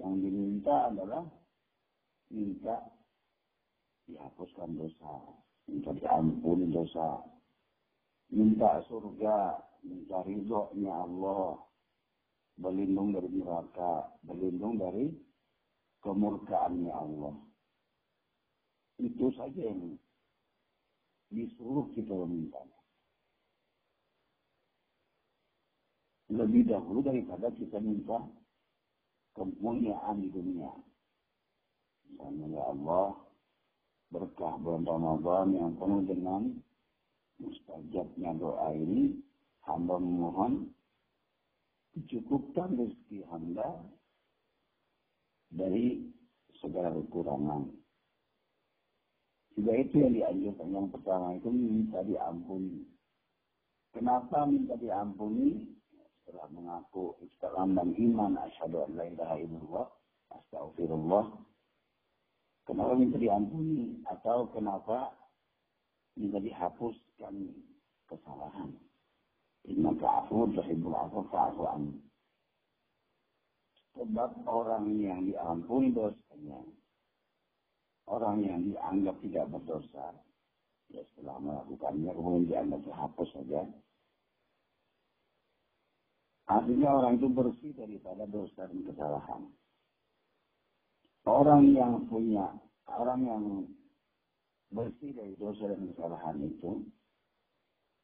yang 0.00 0.24
diminta 0.24 0.88
adalah 0.88 1.28
minta 2.32 2.80
dihapuskan 4.08 4.72
dosa, 4.72 5.36
minta 5.68 5.92
diampuni 5.92 6.72
dosa, 6.72 7.20
minta 8.32 8.80
surga, 8.88 9.60
minta 9.84 10.24
ridhonya 10.24 10.92
Allah, 10.96 11.60
berlindung 12.56 13.16
dari 13.16 13.30
neraka, 13.32 14.12
berlindung 14.24 14.76
dari 14.76 15.08
kemurkaannya 16.02 16.92
Allah. 16.92 17.34
Itu 19.00 19.32
saja 19.34 19.60
yang 19.62 19.96
disuruh 21.32 21.88
kita 21.96 22.12
meminta. 22.12 22.60
Lebih 26.32 26.68
dahulu 26.68 27.04
daripada 27.04 27.52
kita 27.52 27.76
minta 27.80 28.20
kemuliaan 29.36 30.20
di 30.20 30.28
dunia. 30.32 30.72
Misalnya 32.08 32.46
ya 32.56 32.62
Allah, 32.72 33.08
berkah 34.12 34.56
bulan 34.60 34.84
Ramadan 34.84 35.46
yang 35.56 35.72
penuh 35.76 36.04
dengan 36.04 36.42
mustajabnya 37.40 38.36
doa 38.36 38.68
ini, 38.76 39.16
hamba 39.64 39.96
memohon 39.96 40.68
dicukupkan 41.92 42.72
rezeki 42.76 43.24
hamba 43.28 43.84
dari 45.52 46.08
segala 46.60 46.92
kekurangan. 46.96 47.68
Juga 49.52 49.72
itu 49.76 50.00
yang 50.00 50.14
dianjurkan. 50.16 50.68
Yang 50.72 50.88
pertama 50.96 51.36
itu 51.36 51.48
minta 51.52 52.00
diampuni. 52.00 52.88
Kenapa 53.92 54.48
minta 54.48 54.74
diampuni? 54.80 55.68
Setelah 56.22 56.48
mengaku 56.54 57.18
dan 57.42 57.88
iman, 57.98 58.32
asyhadu 58.46 58.86
an 58.86 58.90
la 58.94 59.04
ilaha 59.10 59.36
illallah, 59.42 59.86
astagfirullah. 60.32 61.26
Kenapa 62.64 62.92
minta 62.94 63.18
diampuni? 63.18 64.00
Atau 64.06 64.48
kenapa 64.54 65.12
minta 66.14 66.38
dihapuskan 66.38 67.52
kesalahan? 68.06 68.70
Inna 69.70 69.94
ka'afu 69.94 70.50
tuhibbul 70.54 70.94
afu 70.94 71.22
fa'afu 71.30 71.62
an. 71.70 71.82
Sebab 73.94 74.48
orang 74.48 74.88
yang 74.98 75.28
diampuni 75.28 75.92
dosanya, 75.92 76.58
orang 78.08 78.42
yang 78.42 78.58
dianggap 78.64 79.20
tidak 79.20 79.46
berdosa, 79.52 80.16
ya 80.90 81.04
setelah 81.12 81.38
melakukannya 81.38 82.10
kemudian 82.10 82.48
dianggap 82.48 82.80
terhapus 82.88 83.28
saja. 83.36 83.62
Artinya 86.50 86.88
orang 86.98 87.22
itu 87.22 87.28
bersih 87.30 87.72
daripada 87.76 88.26
dosa 88.26 88.66
dan 88.66 88.80
kesalahan. 88.82 89.42
Orang 91.22 91.70
yang 91.70 92.02
punya, 92.10 92.50
orang 92.90 93.20
yang 93.22 93.44
bersih 94.74 95.14
dari 95.14 95.38
dosa 95.38 95.70
dan 95.70 95.86
kesalahan 95.94 96.36
itu, 96.42 96.82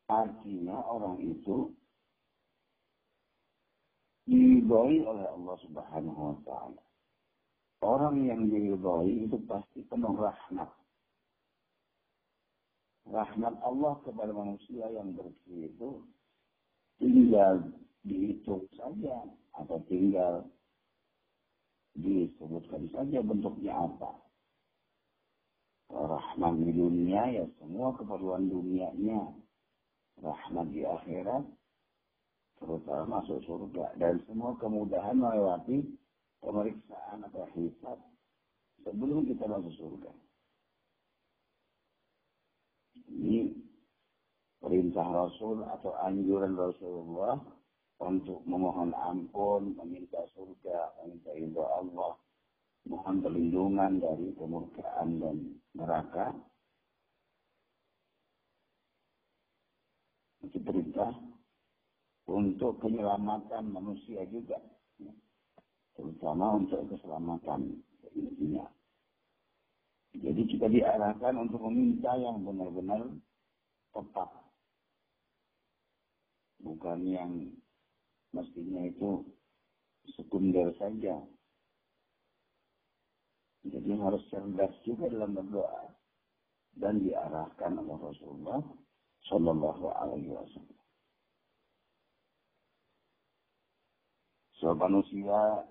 artinya 0.09 0.81
orang 0.89 1.21
itu 1.21 1.69
diridhoi 4.29 5.05
oleh 5.05 5.27
Allah 5.29 5.57
Subhanahu 5.65 6.21
wa 6.21 6.37
taala. 6.45 6.83
Orang 7.85 8.25
yang 8.25 8.49
diridhoi 8.49 9.29
itu 9.29 9.37
pasti 9.49 9.85
penuh 9.89 10.13
rahmat. 10.17 10.69
Rahmat 13.09 13.55
Allah 13.65 13.95
kepada 14.05 14.33
manusia 14.37 14.85
yang 14.93 15.17
bersih 15.17 15.73
itu 15.73 16.05
tinggal 17.01 17.73
dihitung 18.05 18.69
saja 18.77 19.25
atau 19.57 19.81
tinggal 19.89 20.45
disebutkan 21.97 22.85
saja 22.93 23.25
bentuknya 23.25 23.73
apa. 23.81 24.13
Rahmat 25.89 26.53
di 26.61 26.73
dunia 26.77 27.23
ya 27.33 27.45
semua 27.57 27.97
keperluan 27.97 28.53
dunianya. 28.53 29.48
Rahmat 30.19 30.67
di 30.75 30.83
akhirat 30.83 31.45
terutama 32.59 33.23
masuk 33.23 33.39
surga 33.47 33.95
dan 34.03 34.19
semua 34.27 34.59
kemudahan 34.59 35.15
melewati 35.15 35.87
pemeriksaan 36.43 37.23
atau 37.31 37.47
hisab 37.55 37.99
sebelum 38.83 39.27
kita 39.31 39.47
masuk 39.47 39.75
surga. 39.79 40.11
Ini 43.09 43.51
perintah 44.59 45.07
Rasul 45.07 45.63
atau 45.65 45.95
anjuran 46.03 46.59
Rasulullah 46.59 47.39
untuk 47.99 48.43
memohon 48.47 48.95
ampun, 48.95 49.75
meminta 49.75 50.23
surga, 50.35 51.03
meminta 51.03 51.31
ridho 51.35 51.65
Allah, 51.67 52.15
mohon 52.87 53.23
perlindungan 53.23 53.99
dari 53.99 54.35
kemurkaan 54.39 55.09
dan 55.19 55.37
neraka. 55.75 56.31
Perintah 60.69 61.17
untuk 62.29 62.77
penyelamatan 62.85 63.73
manusia 63.73 64.21
juga. 64.29 64.61
Terutama 65.97 66.61
untuk 66.61 66.85
keselamatan 66.93 67.81
dunia. 68.13 68.69
Jadi 70.13 70.43
kita 70.45 70.69
diarahkan 70.69 71.41
untuk 71.41 71.65
meminta 71.73 72.13
yang 72.21 72.45
benar-benar 72.45 73.17
tepat. 73.97 74.29
Bukan 76.61 76.99
yang 77.09 77.33
mestinya 78.37 78.85
itu 78.85 79.25
sekunder 80.21 80.69
saja. 80.77 81.17
Jadi 83.65 83.91
harus 83.97 84.23
cerdas 84.29 84.75
juga 84.85 85.09
dalam 85.09 85.33
berdoa 85.33 85.97
dan 86.79 87.03
diarahkan 87.03 87.73
oleh 87.75 87.97
Rasulullah 87.99 88.63
Shallallahu 89.27 89.85
Alaihi 89.91 90.31
Wasallam. 90.31 90.79
So 94.59 94.75
manusia 94.75 95.67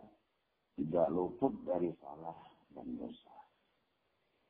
tidak 0.80 1.08
luput 1.12 1.52
dari 1.68 1.92
salah 2.00 2.38
dan 2.72 2.88
dosa. 2.96 3.36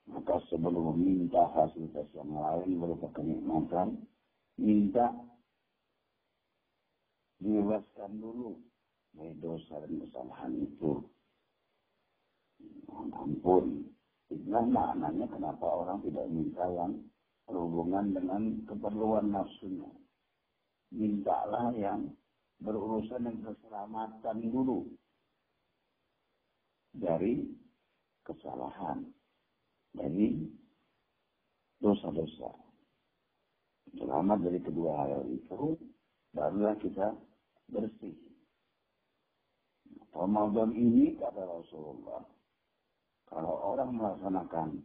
Maka 0.07 0.39
sebelum 0.47 0.95
meminta 0.95 1.51
fasilitas 1.51 2.07
yang 2.15 2.31
lain 2.31 2.79
berupa 2.79 3.11
kenikmatan, 3.17 4.07
minta 4.55 5.11
dibebaskan 7.41 8.21
dulu 8.21 8.55
dari 9.17 9.33
dosa 9.41 9.83
dan 9.83 9.93
kesalahan 10.05 10.53
itu. 10.63 11.01
Mohon 12.87 13.09
ampun. 13.17 13.65
Itulah 14.27 14.65
maknanya 14.67 15.25
kenapa 15.31 15.65
orang 15.65 16.03
tidak 16.03 16.27
minta 16.29 16.65
yang 16.71 16.93
berhubungan 17.47 18.11
dengan 18.11 18.41
keperluan 18.67 19.31
nafsunya. 19.31 19.87
Mintalah 20.91 21.71
yang 21.75 22.11
berurusan 22.59 23.23
dengan 23.23 23.55
keselamatan 23.55 24.37
dulu 24.51 24.87
dari 26.95 27.47
kesalahan, 28.23 29.07
dari 29.95 30.43
dosa-dosa. 31.79 32.51
Selamat 33.95 34.43
dari 34.43 34.59
kedua 34.59 35.07
hal 35.07 35.23
itu, 35.31 35.79
barulah 36.35 36.75
kita 36.83 37.15
bersih. 37.71 38.15
Ramadan 40.11 40.73
ini 40.73 41.15
kata 41.15 41.45
Rasulullah, 41.45 42.25
kalau 43.29 43.53
orang 43.75 43.95
melaksanakan 43.95 44.81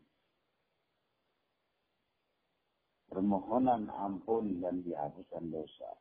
permohonan 3.13 3.93
ampun 3.93 4.65
dan 4.65 4.81
dihapuskan 4.81 5.53
dosa 5.53 5.93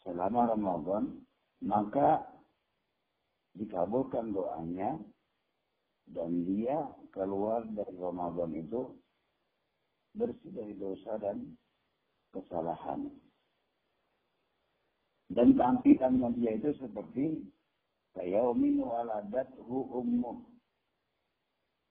selama 0.00 0.56
Ramadan, 0.56 1.20
maka 1.60 2.24
dikabulkan 3.52 4.32
doanya 4.32 4.96
dan 6.08 6.48
dia 6.48 6.88
keluar 7.12 7.68
dari 7.68 7.92
Ramadan 8.00 8.56
itu 8.56 8.96
bersih 10.16 10.48
dari 10.56 10.72
dosa 10.80 11.20
dan 11.20 11.52
kesalahan. 12.32 13.12
Dan 15.28 15.60
tampilannya 15.60 16.32
dia 16.40 16.56
itu 16.56 16.72
seperti 16.80 17.44
Kayaumin 18.16 18.82
waladathu 18.82 19.92
ummuh. 19.94 20.42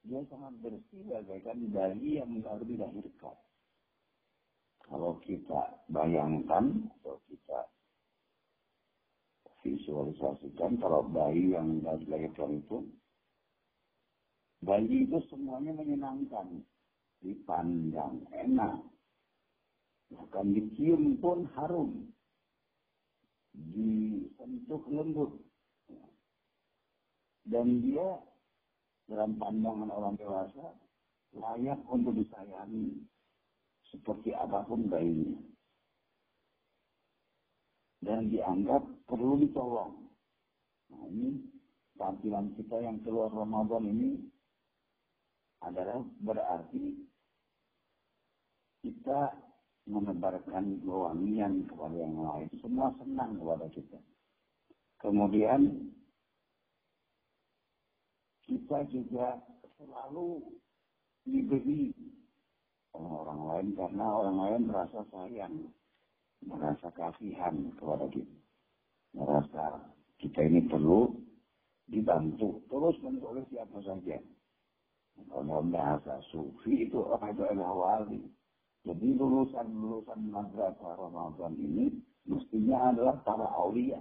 Dia 0.03 0.25
sangat 0.27 0.59
bersih 0.59 1.05
bagaikan 1.07 1.71
bayi 1.71 2.19
yang 2.19 2.41
baru 2.41 2.67
dilahirkan. 2.67 3.37
Kalau 4.87 5.19
kita 5.23 5.83
bayangkan 5.91 6.87
atau 6.99 7.19
kita 7.27 7.59
visualisasikan 9.63 10.79
kalau 10.79 11.03
bayi 11.11 11.51
yang 11.51 11.83
dilahirkan 11.83 12.63
itu 12.63 12.87
bayi 14.63 15.03
itu 15.03 15.19
semuanya 15.27 15.75
menyenangkan 15.75 16.63
dipandang 17.21 18.23
enak. 18.31 18.79
Bahkan 20.07 20.55
dicium 20.55 21.19
pun 21.19 21.43
harum. 21.57 22.07
Disentuh 23.51 24.81
lembut. 24.87 25.35
Dan 27.47 27.83
dia 27.83 28.21
dalam 29.07 29.39
pandangan 29.39 29.91
orang 29.91 30.15
dewasa 30.19 30.75
layak 31.35 31.79
untuk 31.87 32.15
disayangi 32.15 33.07
seperti 33.91 34.35
apa 34.35 34.63
pun 34.67 34.87
bayinya. 34.91 35.39
Dan 38.03 38.29
dianggap 38.29 38.83
perlu 39.09 39.41
ditolong. 39.41 40.07
Nah 40.93 41.03
ini 41.11 41.43
tampilan 41.97 42.53
kita 42.55 42.77
yang 42.79 43.01
keluar 43.03 43.33
Ramadan 43.33 43.89
ini 43.89 44.21
adalah 45.65 45.99
berarti 46.21 46.93
kita 48.85 49.33
menebarkan 49.87 50.83
kewangian 50.83 51.65
kepada 51.65 51.97
yang 51.97 52.19
lain. 52.21 52.47
Semua 52.59 52.93
senang 53.01 53.39
kepada 53.39 53.65
kita. 53.71 53.99
Kemudian 55.01 55.91
kita 58.47 58.83
juga 58.91 59.41
selalu 59.79 60.43
diberi 61.27 61.91
orang 63.05 63.41
lain 63.45 63.67
karena 63.77 64.05
orang 64.09 64.37
lain 64.41 64.61
merasa 64.71 64.99
sayang, 65.13 65.55
merasa 66.41 66.87
kasihan 66.97 67.55
kepada 67.77 68.09
kita. 68.09 68.37
Merasa 69.13 69.93
kita 70.17 70.41
ini 70.45 70.65
perlu 70.65 71.13
dibantu 71.87 72.61
terus 72.67 72.97
oleh 73.03 73.43
siapa 73.49 73.77
saja. 73.85 74.17
Kalau 75.17 75.65
bahasa 75.65 76.21
sufi 76.29 76.85
itu 76.85 77.01
orang 77.01 77.33
itu 77.33 77.43
adalah 77.45 77.73
wali. 77.73 78.21
Jadi 78.85 79.17
lulusan-lulusan 79.17 80.29
madrasah 80.29 80.93
Ramadan 80.95 81.57
ini 81.57 81.89
mestinya 82.29 82.93
adalah 82.93 83.17
para 83.25 83.49
aulia. 83.57 83.99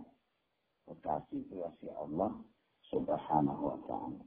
Kekasih 0.86 1.42
kekasih 1.50 1.90
Allah 1.96 2.30
subhanahu 2.92 3.62
wa 3.74 3.78
ta'ala. 3.88 4.22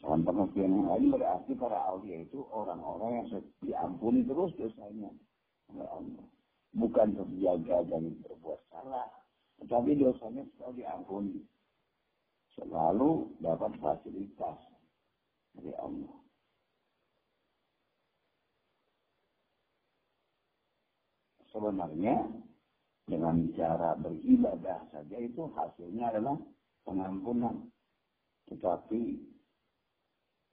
Dalam 0.00 0.24
pengertian 0.24 0.72
yang 0.72 0.88
lain 0.88 1.06
berarti 1.12 1.52
para 1.60 1.76
aulia 1.92 2.24
itu 2.24 2.40
orang-orang 2.48 3.20
yang 3.20 3.44
diampuni 3.60 4.24
terus 4.24 4.48
dosanya 4.56 5.12
oleh 5.68 5.88
Allah. 5.92 6.24
Bukan 6.72 7.08
terjaga 7.12 7.84
dari 7.84 8.10
berbuat 8.24 8.60
salah, 8.72 9.04
tetapi 9.60 10.00
dosanya 10.00 10.48
selalu 10.56 10.72
diampuni. 10.80 11.38
Selalu 12.56 13.28
dapat 13.44 13.76
fasilitas 13.76 14.58
dari 15.52 15.72
Allah. 15.76 16.16
Sebenarnya 21.50 22.16
dengan 23.04 23.50
cara 23.58 23.98
beribadah 23.98 24.86
saja 24.94 25.16
itu 25.18 25.50
hasilnya 25.50 26.14
adalah 26.14 26.38
pengampunan. 26.86 27.68
Tetapi 28.46 29.29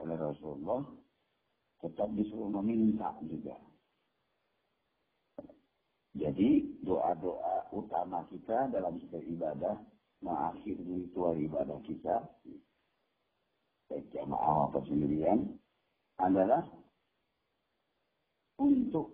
oleh 0.01 0.17
Rasulullah 0.17 0.81
tetap 1.81 2.09
disuruh 2.17 2.49
meminta 2.61 3.13
juga. 3.25 3.57
Jadi 6.17 6.81
doa-doa 6.81 7.69
utama 7.69 8.25
kita 8.33 8.73
dalam 8.73 8.97
setiap 9.05 9.21
ibadah 9.21 9.77
mengakhiri 10.25 10.81
ritual 10.81 11.37
ibadah 11.37 11.77
kita 11.85 12.25
baik 13.87 14.09
jamaah 14.11 14.67
atau 14.73 14.81
sendirian 14.89 15.55
adalah 16.17 16.65
untuk 18.57 19.13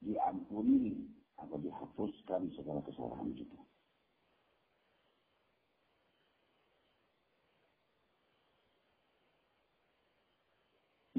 diampuni 0.00 1.04
atau 1.36 1.60
dihapuskan 1.60 2.48
segala 2.56 2.80
kesalahan 2.88 3.30
kita. 3.36 3.60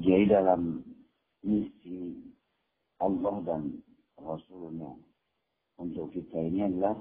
Jadi 0.06 0.30
dalam 0.30 0.86
misi 1.42 2.14
Allah 3.02 3.42
dan 3.42 3.74
Rasulnya 4.14 4.94
untuk 5.82 6.14
kita 6.14 6.46
ini 6.46 6.62
adalah 6.62 6.94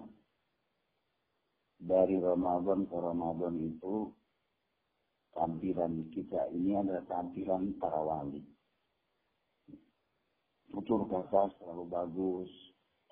dari 1.77 2.17
Ramadan 2.17 2.89
ke 2.89 2.97
Ramadan 2.97 3.61
itu 3.61 4.09
tampilan 5.37 6.09
kita 6.17 6.49
ini 6.49 6.81
adalah 6.81 7.05
tampilan 7.05 7.77
para 7.77 8.01
wali. 8.01 8.41
Tutur 10.73 11.05
kata 11.05 11.53
selalu 11.61 11.85
bagus, 11.85 12.49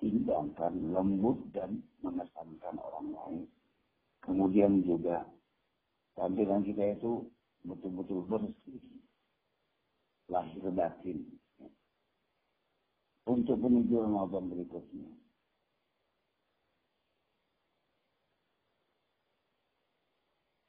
tindakan 0.02 0.90
lembut 0.90 1.38
dan 1.54 1.78
mengesankan 2.02 2.82
orang 2.82 3.14
lain. 3.14 3.46
Kemudian 4.26 4.82
juga 4.82 5.22
tampilan 6.18 6.66
kita 6.66 6.98
itu 6.98 7.30
betul-betul 7.62 8.26
bersih 8.26 8.93
lahir 10.28 10.64
batin 10.72 11.24
untuk 13.24 13.56
menuju 13.56 13.94
Ramadan 14.04 14.52
berikutnya. 14.52 15.10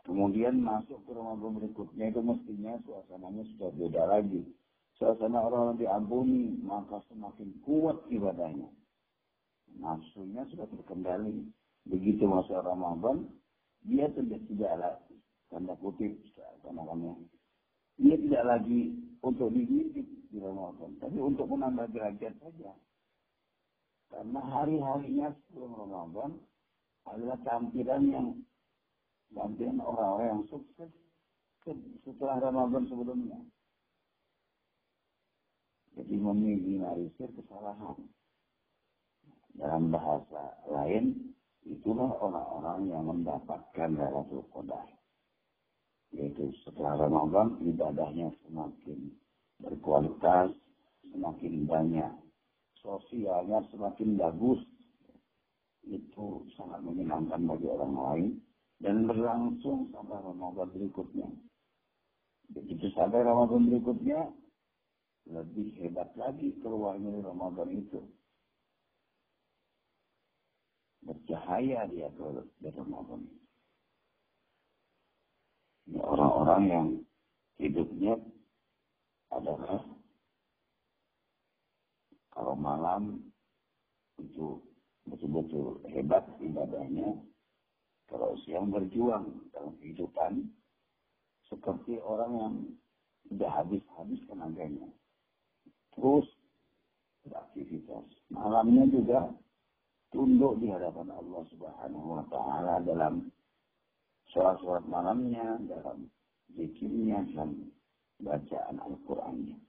Kemudian 0.06 0.62
masuk 0.62 1.02
ke 1.04 1.12
Ramadan 1.12 1.60
berikutnya 1.60 2.14
itu 2.14 2.22
mestinya 2.22 2.78
suasananya 2.86 3.44
sudah 3.56 3.70
beda 3.74 4.04
lagi. 4.08 4.42
Suasana 4.96 5.44
orang 5.44 5.76
yang 5.76 5.80
diampuni, 5.82 6.56
maka 6.64 7.04
semakin 7.12 7.52
kuat 7.68 8.00
ibadahnya. 8.08 8.72
Nafsunya 9.76 10.48
sudah 10.48 10.72
terkendali. 10.72 11.52
Begitu 11.84 12.24
masuk 12.24 12.56
Ramadan, 12.64 13.28
dia 13.84 14.08
tidak 14.16 14.40
tidak 14.48 14.74
lagi 14.80 15.16
tanda 15.50 15.78
kutip 15.80 16.12
namanya 16.66 17.14
dia 17.96 18.18
tidak 18.20 18.44
lagi 18.44 18.92
untuk 19.26 19.50
dididik 19.50 20.06
di 20.30 20.38
Ramadan, 20.38 20.94
tapi 21.02 21.18
untuk 21.18 21.50
menambah 21.50 21.90
derajat 21.90 22.38
saja. 22.38 22.72
Karena 24.14 24.38
hari-harinya 24.38 25.34
sebelum 25.50 25.74
Ramadan 25.74 26.38
adalah 27.10 27.38
tampilan 27.42 28.02
yang 28.06 28.28
tampilan 29.34 29.82
orang-orang 29.82 30.28
yang 30.30 30.44
sukses 30.46 30.94
setelah 32.06 32.38
Ramadan 32.38 32.86
sebelumnya. 32.86 33.42
Jadi 35.98 36.16
meminimalisir 36.22 37.34
kesalahan. 37.34 37.98
Dalam 39.56 39.88
bahasa 39.88 40.52
lain, 40.68 41.34
itulah 41.66 42.12
orang-orang 42.20 42.92
yang 42.92 43.08
mendapatkan 43.08 43.90
Lailatul 43.96 44.44
Qadar 44.52 44.86
yaitu 46.14 46.54
setelah 46.62 47.08
Ramadan 47.08 47.58
ibadahnya 47.66 48.30
semakin 48.46 49.12
berkualitas, 49.62 50.52
semakin 51.10 51.66
banyak, 51.66 52.14
sosialnya 52.84 53.64
semakin 53.72 54.20
bagus, 54.20 54.62
itu 55.86 56.44
sangat 56.58 56.82
menyenangkan 56.82 57.46
bagi 57.46 57.68
orang 57.70 57.94
lain 57.94 58.28
dan 58.82 59.06
berlangsung 59.06 59.90
sampai 59.94 60.18
Ramadan 60.22 60.70
berikutnya. 60.74 61.30
Begitu 62.54 62.94
sampai 62.94 63.26
Ramadan 63.26 63.70
berikutnya, 63.70 64.30
lebih 65.26 65.74
hebat 65.82 66.14
lagi 66.14 66.54
keluarnya 66.62 67.22
Ramadan 67.26 67.70
itu. 67.74 68.02
Bercahaya 71.06 71.86
dia 71.90 72.10
ke 72.14 72.26
Ramadan 72.74 73.26
itu 73.26 73.45
orang-orang 75.94 76.64
yang 76.66 76.88
hidupnya 77.62 78.18
adalah 79.30 79.84
kalau 82.34 82.56
malam 82.58 83.22
itu 84.20 84.60
betul-betul 85.06 85.80
hebat 85.92 86.26
ibadahnya, 86.42 87.16
kalau 88.10 88.36
siang 88.44 88.74
berjuang 88.74 89.30
dalam 89.54 89.76
kehidupan 89.80 90.50
seperti 91.46 92.02
orang 92.02 92.32
yang 92.36 92.54
sudah 93.30 93.50
habis-habis 93.54 94.22
tenaganya. 94.28 94.90
Terus 95.96 96.26
beraktivitas. 97.26 98.06
Malamnya 98.30 98.86
juga 98.90 99.20
tunduk 100.14 100.62
di 100.62 100.70
hadapan 100.70 101.10
Allah 101.14 101.42
Subhanahu 101.50 102.08
wa 102.20 102.24
taala 102.30 102.82
dalam 102.86 103.30
sholat-sholat 104.36 104.84
malamnya, 104.92 105.56
dalam 105.64 106.12
zikirnya, 106.52 107.24
dan 107.32 107.72
bacaan 108.20 108.76
Al-Qur'annya. 108.84 109.66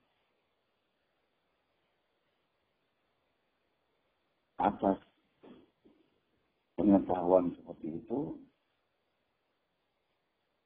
atas 4.57 4.99
pengetahuan 6.75 7.53
seperti 7.61 8.03
itu, 8.03 8.41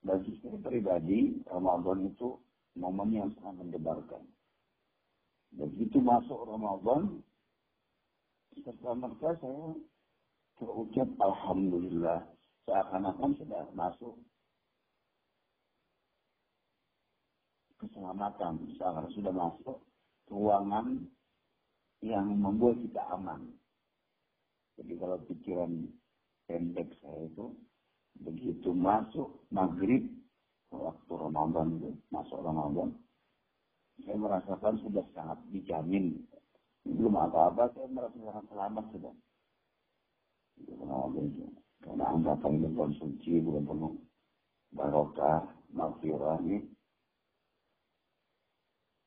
bagi 0.01 0.33
saya 0.41 0.57
pribadi, 0.65 1.43
Ramadan 1.45 2.09
itu 2.09 2.41
momen 2.79 3.11
yang 3.13 3.31
sangat 3.37 3.67
mendebarkan. 3.67 4.25
Begitu 5.53 5.99
masuk 6.01 6.47
Ramadan, 6.47 7.21
serta 8.63 8.91
merta 8.95 9.31
saya 9.43 9.75
terucap 10.57 11.09
Alhamdulillah. 11.19 12.23
Seakan-akan 12.71 13.35
sudah 13.35 13.67
masuk 13.75 14.15
keselamatan. 17.83 18.63
Seakan 18.79 19.11
sudah 19.11 19.35
masuk 19.35 19.83
ruangan 20.31 21.03
yang 21.99 22.31
membuat 22.31 22.79
kita 22.79 23.03
aman. 23.11 23.51
Jadi 24.79 24.95
kalau 25.03 25.19
pikiran 25.27 25.91
pendek 26.47 26.95
saya 27.03 27.27
itu, 27.27 27.59
begitu 28.23 28.71
masuk 28.71 29.43
maghrib, 29.51 30.07
waktu 30.71 31.11
Ramadan 31.11 31.75
itu, 31.75 31.91
masuk 32.15 32.39
Ramadan, 32.39 32.95
saya 34.07 34.15
merasakan 34.15 34.79
sudah 34.79 35.03
sangat 35.11 35.43
dijamin. 35.51 36.23
Belum 36.87 37.19
apa-apa, 37.19 37.75
saya 37.75 37.91
merasa 37.91 38.15
sangat 38.15 38.47
selamat 38.47 38.85
sudah. 38.95 39.15
Itu. 40.63 41.60
Karena 41.81 42.13
ini 42.17 42.69
bukan 42.77 42.93
suci, 43.01 43.41
bukan 43.41 43.65
penuh 43.65 43.95
barokah, 44.77 45.49
maghfirah 45.73 46.39
ini. 46.45 46.67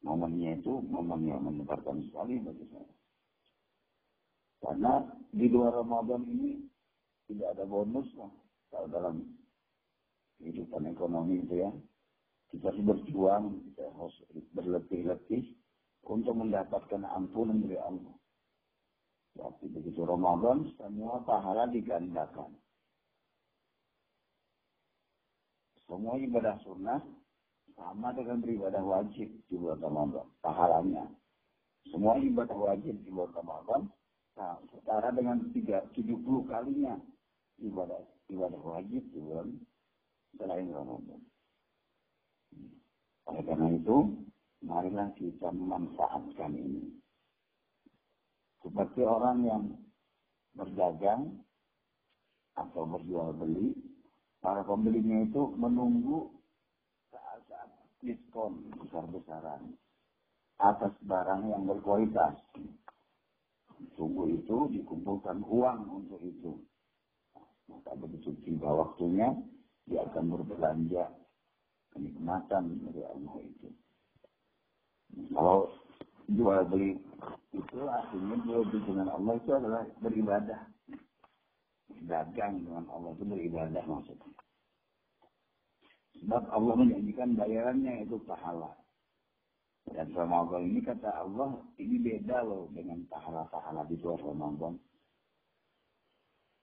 Momennya 0.04 0.60
itu 0.60 0.84
momen 0.84 1.32
yang 1.32 1.48
menyebarkan 1.48 2.04
sekali 2.12 2.36
bagi 2.44 2.68
saya. 2.68 2.92
Karena 4.60 5.00
di 5.32 5.48
luar 5.48 5.80
Ramadan 5.80 6.28
ini 6.28 6.60
tidak 7.32 7.56
ada 7.56 7.64
bonus 7.64 8.08
lah. 8.20 8.32
Kalau 8.68 8.88
dalam 8.92 9.16
kehidupan 10.44 10.92
ekonomi 10.92 11.40
itu 11.40 11.64
ya. 11.64 11.72
Kita 12.52 12.70
harus 12.70 12.86
berjuang, 12.86 13.66
kita 13.74 13.90
harus 13.98 14.16
berletih-letih 14.54 15.58
untuk 16.06 16.38
mendapatkan 16.38 17.02
ampunan 17.02 17.64
dari 17.66 17.82
Allah. 17.82 18.14
Tapi 19.34 19.66
begitu 19.74 20.06
Ramadan, 20.06 20.70
semua 20.78 21.26
pahala 21.26 21.66
digandakan. 21.74 22.54
Semua 25.88 26.16
ibadah 26.20 26.56
sunnah 26.64 27.02
sama 27.74 28.14
dengan 28.16 28.40
beribadah 28.40 28.84
wajib 28.84 29.28
di 29.50 29.56
bulan 29.58 29.80
Ramadan. 29.82 30.26
Pahalanya. 30.40 31.06
Semua 31.92 32.16
ibadah 32.18 32.56
wajib 32.56 32.96
di 33.04 33.10
bulan 33.12 33.34
Ramadan 33.36 33.82
Nah, 34.34 34.58
setara 34.74 35.14
dengan 35.14 35.54
tiga, 35.54 35.86
70 35.94 36.50
kalinya 36.50 36.98
ibadah 37.62 38.02
ibadah 38.34 38.62
wajib 38.66 39.06
di 39.14 39.20
bulan 39.22 39.62
selain 40.34 40.74
Ramadan. 40.74 41.22
Oleh 43.30 43.44
karena 43.46 43.68
itu, 43.78 43.98
marilah 44.66 45.14
kita 45.14 45.54
memanfaatkan 45.54 46.52
ini. 46.58 46.98
Seperti 48.66 49.06
orang 49.06 49.38
yang 49.46 49.64
berdagang 50.58 51.46
atau 52.58 52.90
berjual 52.90 53.38
beli, 53.38 53.78
para 54.44 54.60
pembelinya 54.68 55.24
itu 55.24 55.56
menunggu 55.56 56.28
saat-saat 57.16 57.72
diskon 58.04 58.60
besar-besaran 58.76 59.72
atas 60.60 60.92
barang 61.08 61.48
yang 61.48 61.64
berkualitas. 61.64 62.36
Tunggu 63.96 64.36
itu 64.36 64.68
dikumpulkan 64.76 65.40
uang 65.48 65.80
untuk 66.04 66.20
itu. 66.20 66.60
Maka 67.72 67.96
begitu 67.96 68.36
tiba 68.44 68.68
waktunya, 68.68 69.32
dia 69.88 70.04
akan 70.12 70.36
berbelanja 70.36 71.08
kenikmatan 71.96 72.84
dari 72.84 73.02
Allah 73.08 73.36
itu. 73.44 73.70
Kalau 75.32 75.72
jual 76.28 76.64
beli 76.68 77.00
itu 77.56 77.80
artinya 77.86 78.36
jual 78.44 78.62
beli 78.68 78.82
dengan 78.88 79.08
Allah 79.16 79.34
itu 79.40 79.52
adalah 79.56 79.84
beribadah. 80.04 80.73
Dagang 82.04 82.66
dengan 82.66 82.86
Allah 82.90 83.12
itu 83.14 83.26
beribadah 83.26 83.84
maksudnya. 83.86 84.32
Sebab 86.24 86.44
Allah 86.50 86.76
menjanjikan 86.80 87.36
bayarannya 87.36 88.08
itu 88.08 88.18
pahala. 88.24 88.72
Dan 89.84 90.16
Ramadan 90.16 90.64
ini 90.72 90.80
kata 90.80 91.12
Allah, 91.12 91.60
ini 91.76 92.00
beda 92.00 92.40
loh 92.48 92.72
dengan 92.72 93.04
pahala-pahala 93.12 93.84
di 93.92 94.00
luar 94.00 94.20
Ramadan. 94.24 94.80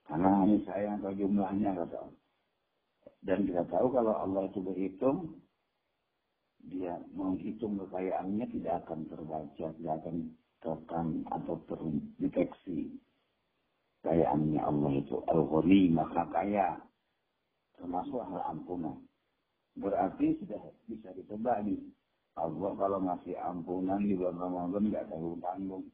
Karena 0.09 0.41
hanya 0.41 0.57
saya 0.65 0.89
yang 0.89 0.99
tahu 1.05 1.13
jumlahnya 1.13 1.71
kata 1.77 1.97
Allah. 2.01 2.21
Dan 3.21 3.45
kita 3.45 3.63
tahu 3.69 3.93
kalau 3.93 4.17
Allah 4.17 4.49
itu 4.49 4.59
berhitung, 4.65 5.37
dia 6.65 6.97
menghitung 7.13 7.77
kekayaannya 7.77 8.45
tidak 8.49 8.85
akan 8.85 9.05
terbaca, 9.05 9.65
tidak 9.77 9.93
akan 10.01 10.15
terekam 10.61 11.07
atau 11.29 11.55
terdeteksi. 11.69 12.97
Kekayaannya 14.01 14.61
Allah 14.65 14.91
itu 14.97 15.21
al-ghani, 15.29 15.93
maka 15.93 16.25
kaya. 16.33 16.81
Termasuk 17.77 18.17
hal 18.17 18.41
ampunan. 18.49 18.97
Berarti 19.77 20.41
sudah 20.41 20.57
bisa 20.89 21.13
ditebak 21.13 21.63
nih 21.63 21.79
Allah 22.39 22.71
kalau 22.79 22.99
ngasih 23.03 23.35
ampunan 23.43 24.01
di 24.01 24.15
bulan 24.15 24.39
Ramadan 24.39 24.83
nggak 24.87 25.07
tanggung 25.11 25.39
tanggung 25.43 25.85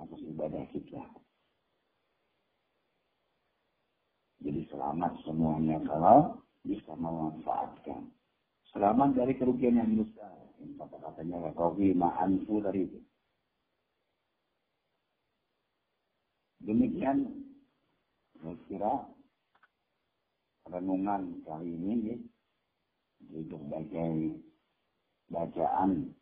atas 0.00 0.20
ibadah 0.26 0.64
kita. 0.72 1.02
Jadi 4.40 4.60
selamat 4.68 5.12
semuanya 5.24 5.80
kalau 5.86 6.38
bisa 6.66 6.92
memanfaatkan. 6.98 8.08
Selamat 8.74 9.16
dari 9.16 9.32
kerugian 9.38 9.80
yang 9.80 9.96
besar. 9.96 10.34
Kata-katanya 10.76 11.52
Rakowi 11.52 11.96
ma'anfu 11.96 12.60
dari 12.60 12.84
itu. 12.84 13.00
Demikian 16.64 17.28
saya 18.40 18.56
kira 18.68 18.94
renungan 20.66 21.40
kali 21.44 21.72
ini 21.72 22.16
di 23.20 23.40
berbagai 23.48 24.40
bacaan 25.32 26.12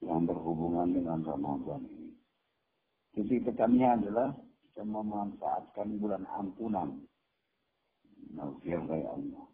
yang 0.00 0.24
berhubungan 0.24 0.96
dengan 0.96 1.20
Ramadan 1.24 1.84
ini. 1.86 2.10
Titik 3.12 3.44
tekannya 3.46 3.88
adalah 4.00 4.28
kita 4.64 4.82
memanfaatkan 4.86 5.98
bulan 6.00 6.24
ampunan. 6.30 7.04
Maghfir 8.30 8.78
dari 8.86 9.02
Allah. 9.02 9.44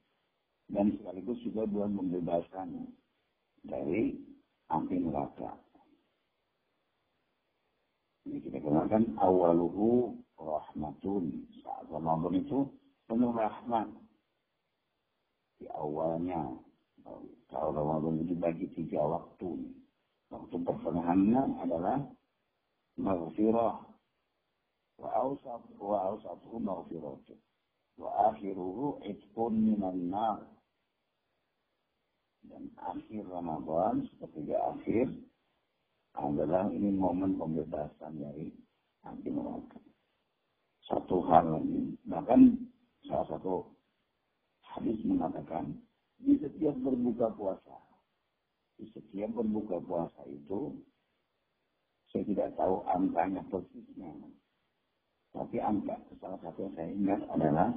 Dan 0.68 0.92
sekaligus 0.98 1.40
juga 1.46 1.64
bulan 1.64 1.96
pembebasan 1.96 2.90
dari 3.64 4.12
api 4.68 4.96
neraka. 5.00 5.65
Ini 8.26 8.42
kita 8.42 8.58
kenalkan 8.58 9.14
awaluhu 9.22 10.18
rahmatun. 10.34 11.46
Saat 11.62 11.86
Ramadan 11.86 12.42
itu 12.42 12.66
penuh 13.06 13.30
rahmat. 13.30 13.86
Di 15.62 15.70
awalnya 15.70 16.58
kalau 17.46 17.70
Ramadan 17.70 18.18
itu 18.26 18.34
dibagi 18.34 18.66
tiga 18.74 18.98
waktu. 18.98 19.70
Waktu 20.34 20.56
pertengahannya 20.58 21.42
adalah 21.62 22.02
maghfirah. 22.98 23.78
Wa 24.98 25.08
awsat 25.22 25.62
wa 25.78 26.10
awsatuhu 26.10 26.58
maghfiratu. 26.58 27.38
Wa 27.94 28.34
akhiruhu 28.34 29.06
itqun 29.06 29.54
minan 29.54 30.10
nar. 30.10 30.42
Dan 32.46 32.74
akhir 32.78 33.22
Ramadan, 33.30 34.06
seperti 34.18 34.54
akhir, 34.54 35.06
adalah 36.16 36.68
ini 36.72 36.92
momen 36.92 37.36
pembebasan 37.36 38.16
dari 38.16 38.48
api 39.04 39.28
neraka. 39.30 39.80
Satu 40.86 41.22
hal 41.28 41.60
ini, 41.62 41.98
bahkan 42.06 42.56
salah 43.04 43.26
satu 43.26 43.66
hadis 44.62 44.98
mengatakan, 45.04 45.76
di 46.22 46.38
setiap 46.40 46.74
berbuka 46.80 47.32
puasa. 47.34 47.76
Di 48.76 48.86
setiap 48.92 49.32
berbuka 49.34 49.80
puasa 49.82 50.22
itu, 50.28 50.76
saya 52.12 52.22
tidak 52.28 52.50
tahu 52.56 52.84
angkanya 52.88 53.42
persisnya. 53.48 54.12
Tapi 55.36 55.60
angka 55.60 55.96
salah 56.16 56.40
satu 56.40 56.64
yang 56.64 56.74
saya 56.76 56.90
ingat 56.92 57.20
adalah 57.28 57.68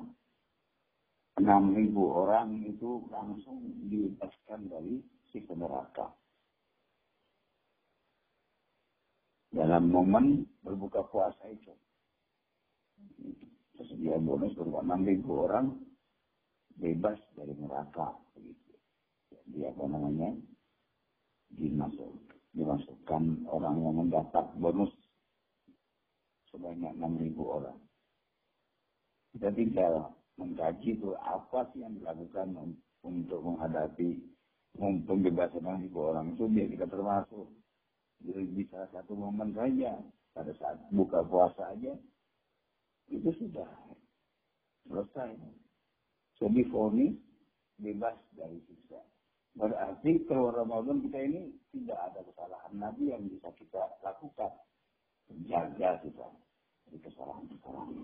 6.000 1.39 1.95
orang 1.95 2.67
itu 2.67 3.03
langsung 3.07 3.63
dibebaskan 3.87 4.67
dari 4.67 4.99
siksa 5.31 5.55
neraka. 5.55 6.18
Dalam 9.49 9.89
momen 9.89 10.45
berbuka 10.61 11.01
puasa 11.09 11.49
itu. 11.49 11.73
Tersedia 13.73 14.21
bonus 14.21 14.53
berupa 14.53 14.85
6.000 14.85 15.25
orang 15.25 15.73
bebas 16.77 17.17
dari 17.33 17.57
neraka 17.57 18.13
begitu. 18.37 18.75
Jadi 19.33 19.65
apa 19.65 19.83
namanya? 19.89 20.29
Dimasuk, 21.49 22.13
dimasukkan 22.53 23.49
orang 23.49 23.75
yang 23.81 23.95
mendapat 24.05 24.45
bonus 24.61 24.93
sebanyak 26.53 26.93
6.000 26.93 27.33
orang. 27.41 27.79
Kita 29.33 29.49
tinggal 29.55 30.13
mengkaji 30.37 30.93
itu 30.93 31.17
apa 31.17 31.65
sih 31.73 31.81
yang 31.81 31.97
dilakukan 31.97 32.53
untuk 33.01 33.39
menghadapi 33.41 34.21
pembebasan 34.77 35.65
6.000 35.65 35.89
orang 35.97 36.25
itu 36.37 36.43
biar 36.45 36.67
kita 36.69 36.85
termasuk. 36.85 37.49
Jadi 38.19 38.43
bisa 38.51 38.87
satu 38.91 39.15
momen 39.15 39.55
saja 39.55 39.95
pada 40.35 40.51
saat 40.59 40.77
buka 40.91 41.23
puasa 41.23 41.71
aja 41.71 41.95
itu 43.09 43.29
sudah 43.39 43.69
selesai. 44.85 45.35
Jadi 46.39 46.61
fonis 46.71 47.15
bebas 47.79 48.15
dari 48.35 48.59
siksa. 48.67 48.99
Berarti 49.57 50.23
keluar 50.29 50.61
Ramadan 50.61 51.03
kita 51.03 51.19
ini 51.19 51.51
tidak 51.73 51.99
ada 52.11 52.19
kesalahan 52.23 52.73
Nabi 52.75 53.11
yang 53.11 53.23
bisa 53.27 53.49
kita 53.57 53.81
lakukan. 54.05 54.51
Jaga 55.45 55.99
kita 56.01 56.27
dari 56.87 56.97
kesalahan-kesalahan. 57.05 57.95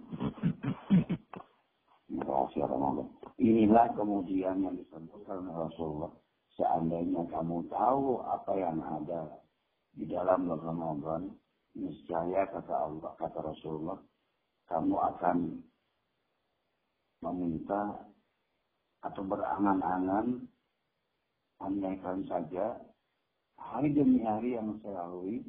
Rahasia 2.16 2.66
Ramadan. 2.70 3.08
Inilah 3.42 3.88
kemudian 3.98 4.64
yang 4.64 4.76
disebutkan 4.78 5.48
Rasulullah. 5.52 6.14
Seandainya 6.56 7.28
kamu 7.28 7.68
tahu 7.68 8.24
apa 8.24 8.52
yang 8.56 8.80
ada 8.80 9.45
di 9.96 10.06
dalam 10.12 10.52
Ramadan, 10.52 11.32
niscaya 11.72 12.44
kata 12.52 12.76
Allah, 12.76 13.12
kata 13.16 13.40
Rasulullah, 13.40 14.00
kamu 14.68 14.96
akan 15.16 15.38
meminta 17.24 18.04
atau 19.08 19.24
berangan-angan 19.24 20.44
andaikan 21.64 22.28
saja 22.28 22.76
hari 23.56 23.96
demi 23.96 24.20
hari 24.26 24.60
yang 24.60 24.76
saya 24.84 25.08
lalui 25.08 25.46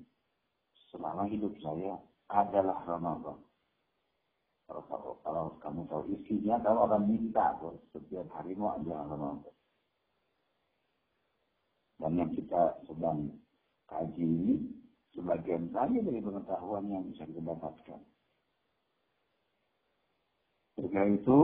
selama 0.95 1.27
hidup 1.27 1.53
saya 1.59 1.99
adalah 2.31 2.79
Ramadan. 2.87 3.39
Kalau, 4.67 4.83
kalau, 4.91 5.13
kalau 5.23 5.45
kamu 5.63 5.81
tahu 5.87 6.03
isinya, 6.11 6.59
kalau 6.63 6.91
orang 6.91 7.07
minta 7.07 7.55
tuh, 7.63 7.79
setiap 7.95 8.27
hari 8.35 8.59
mau 8.59 8.75
adalah 8.75 9.07
Ramadan. 9.07 9.55
Dan 11.97 12.13
yang 12.19 12.31
kita 12.35 12.83
sedang 12.85 13.31
kaji 13.87 14.61
sebagian 15.15 15.71
saja 15.73 15.99
dari 15.99 16.21
pengetahuan 16.21 16.85
yang 16.91 17.07
bisa 17.09 17.25
kita 17.25 17.41
dapatkan. 17.41 18.01
Oleh 20.77 21.07
itu, 21.17 21.41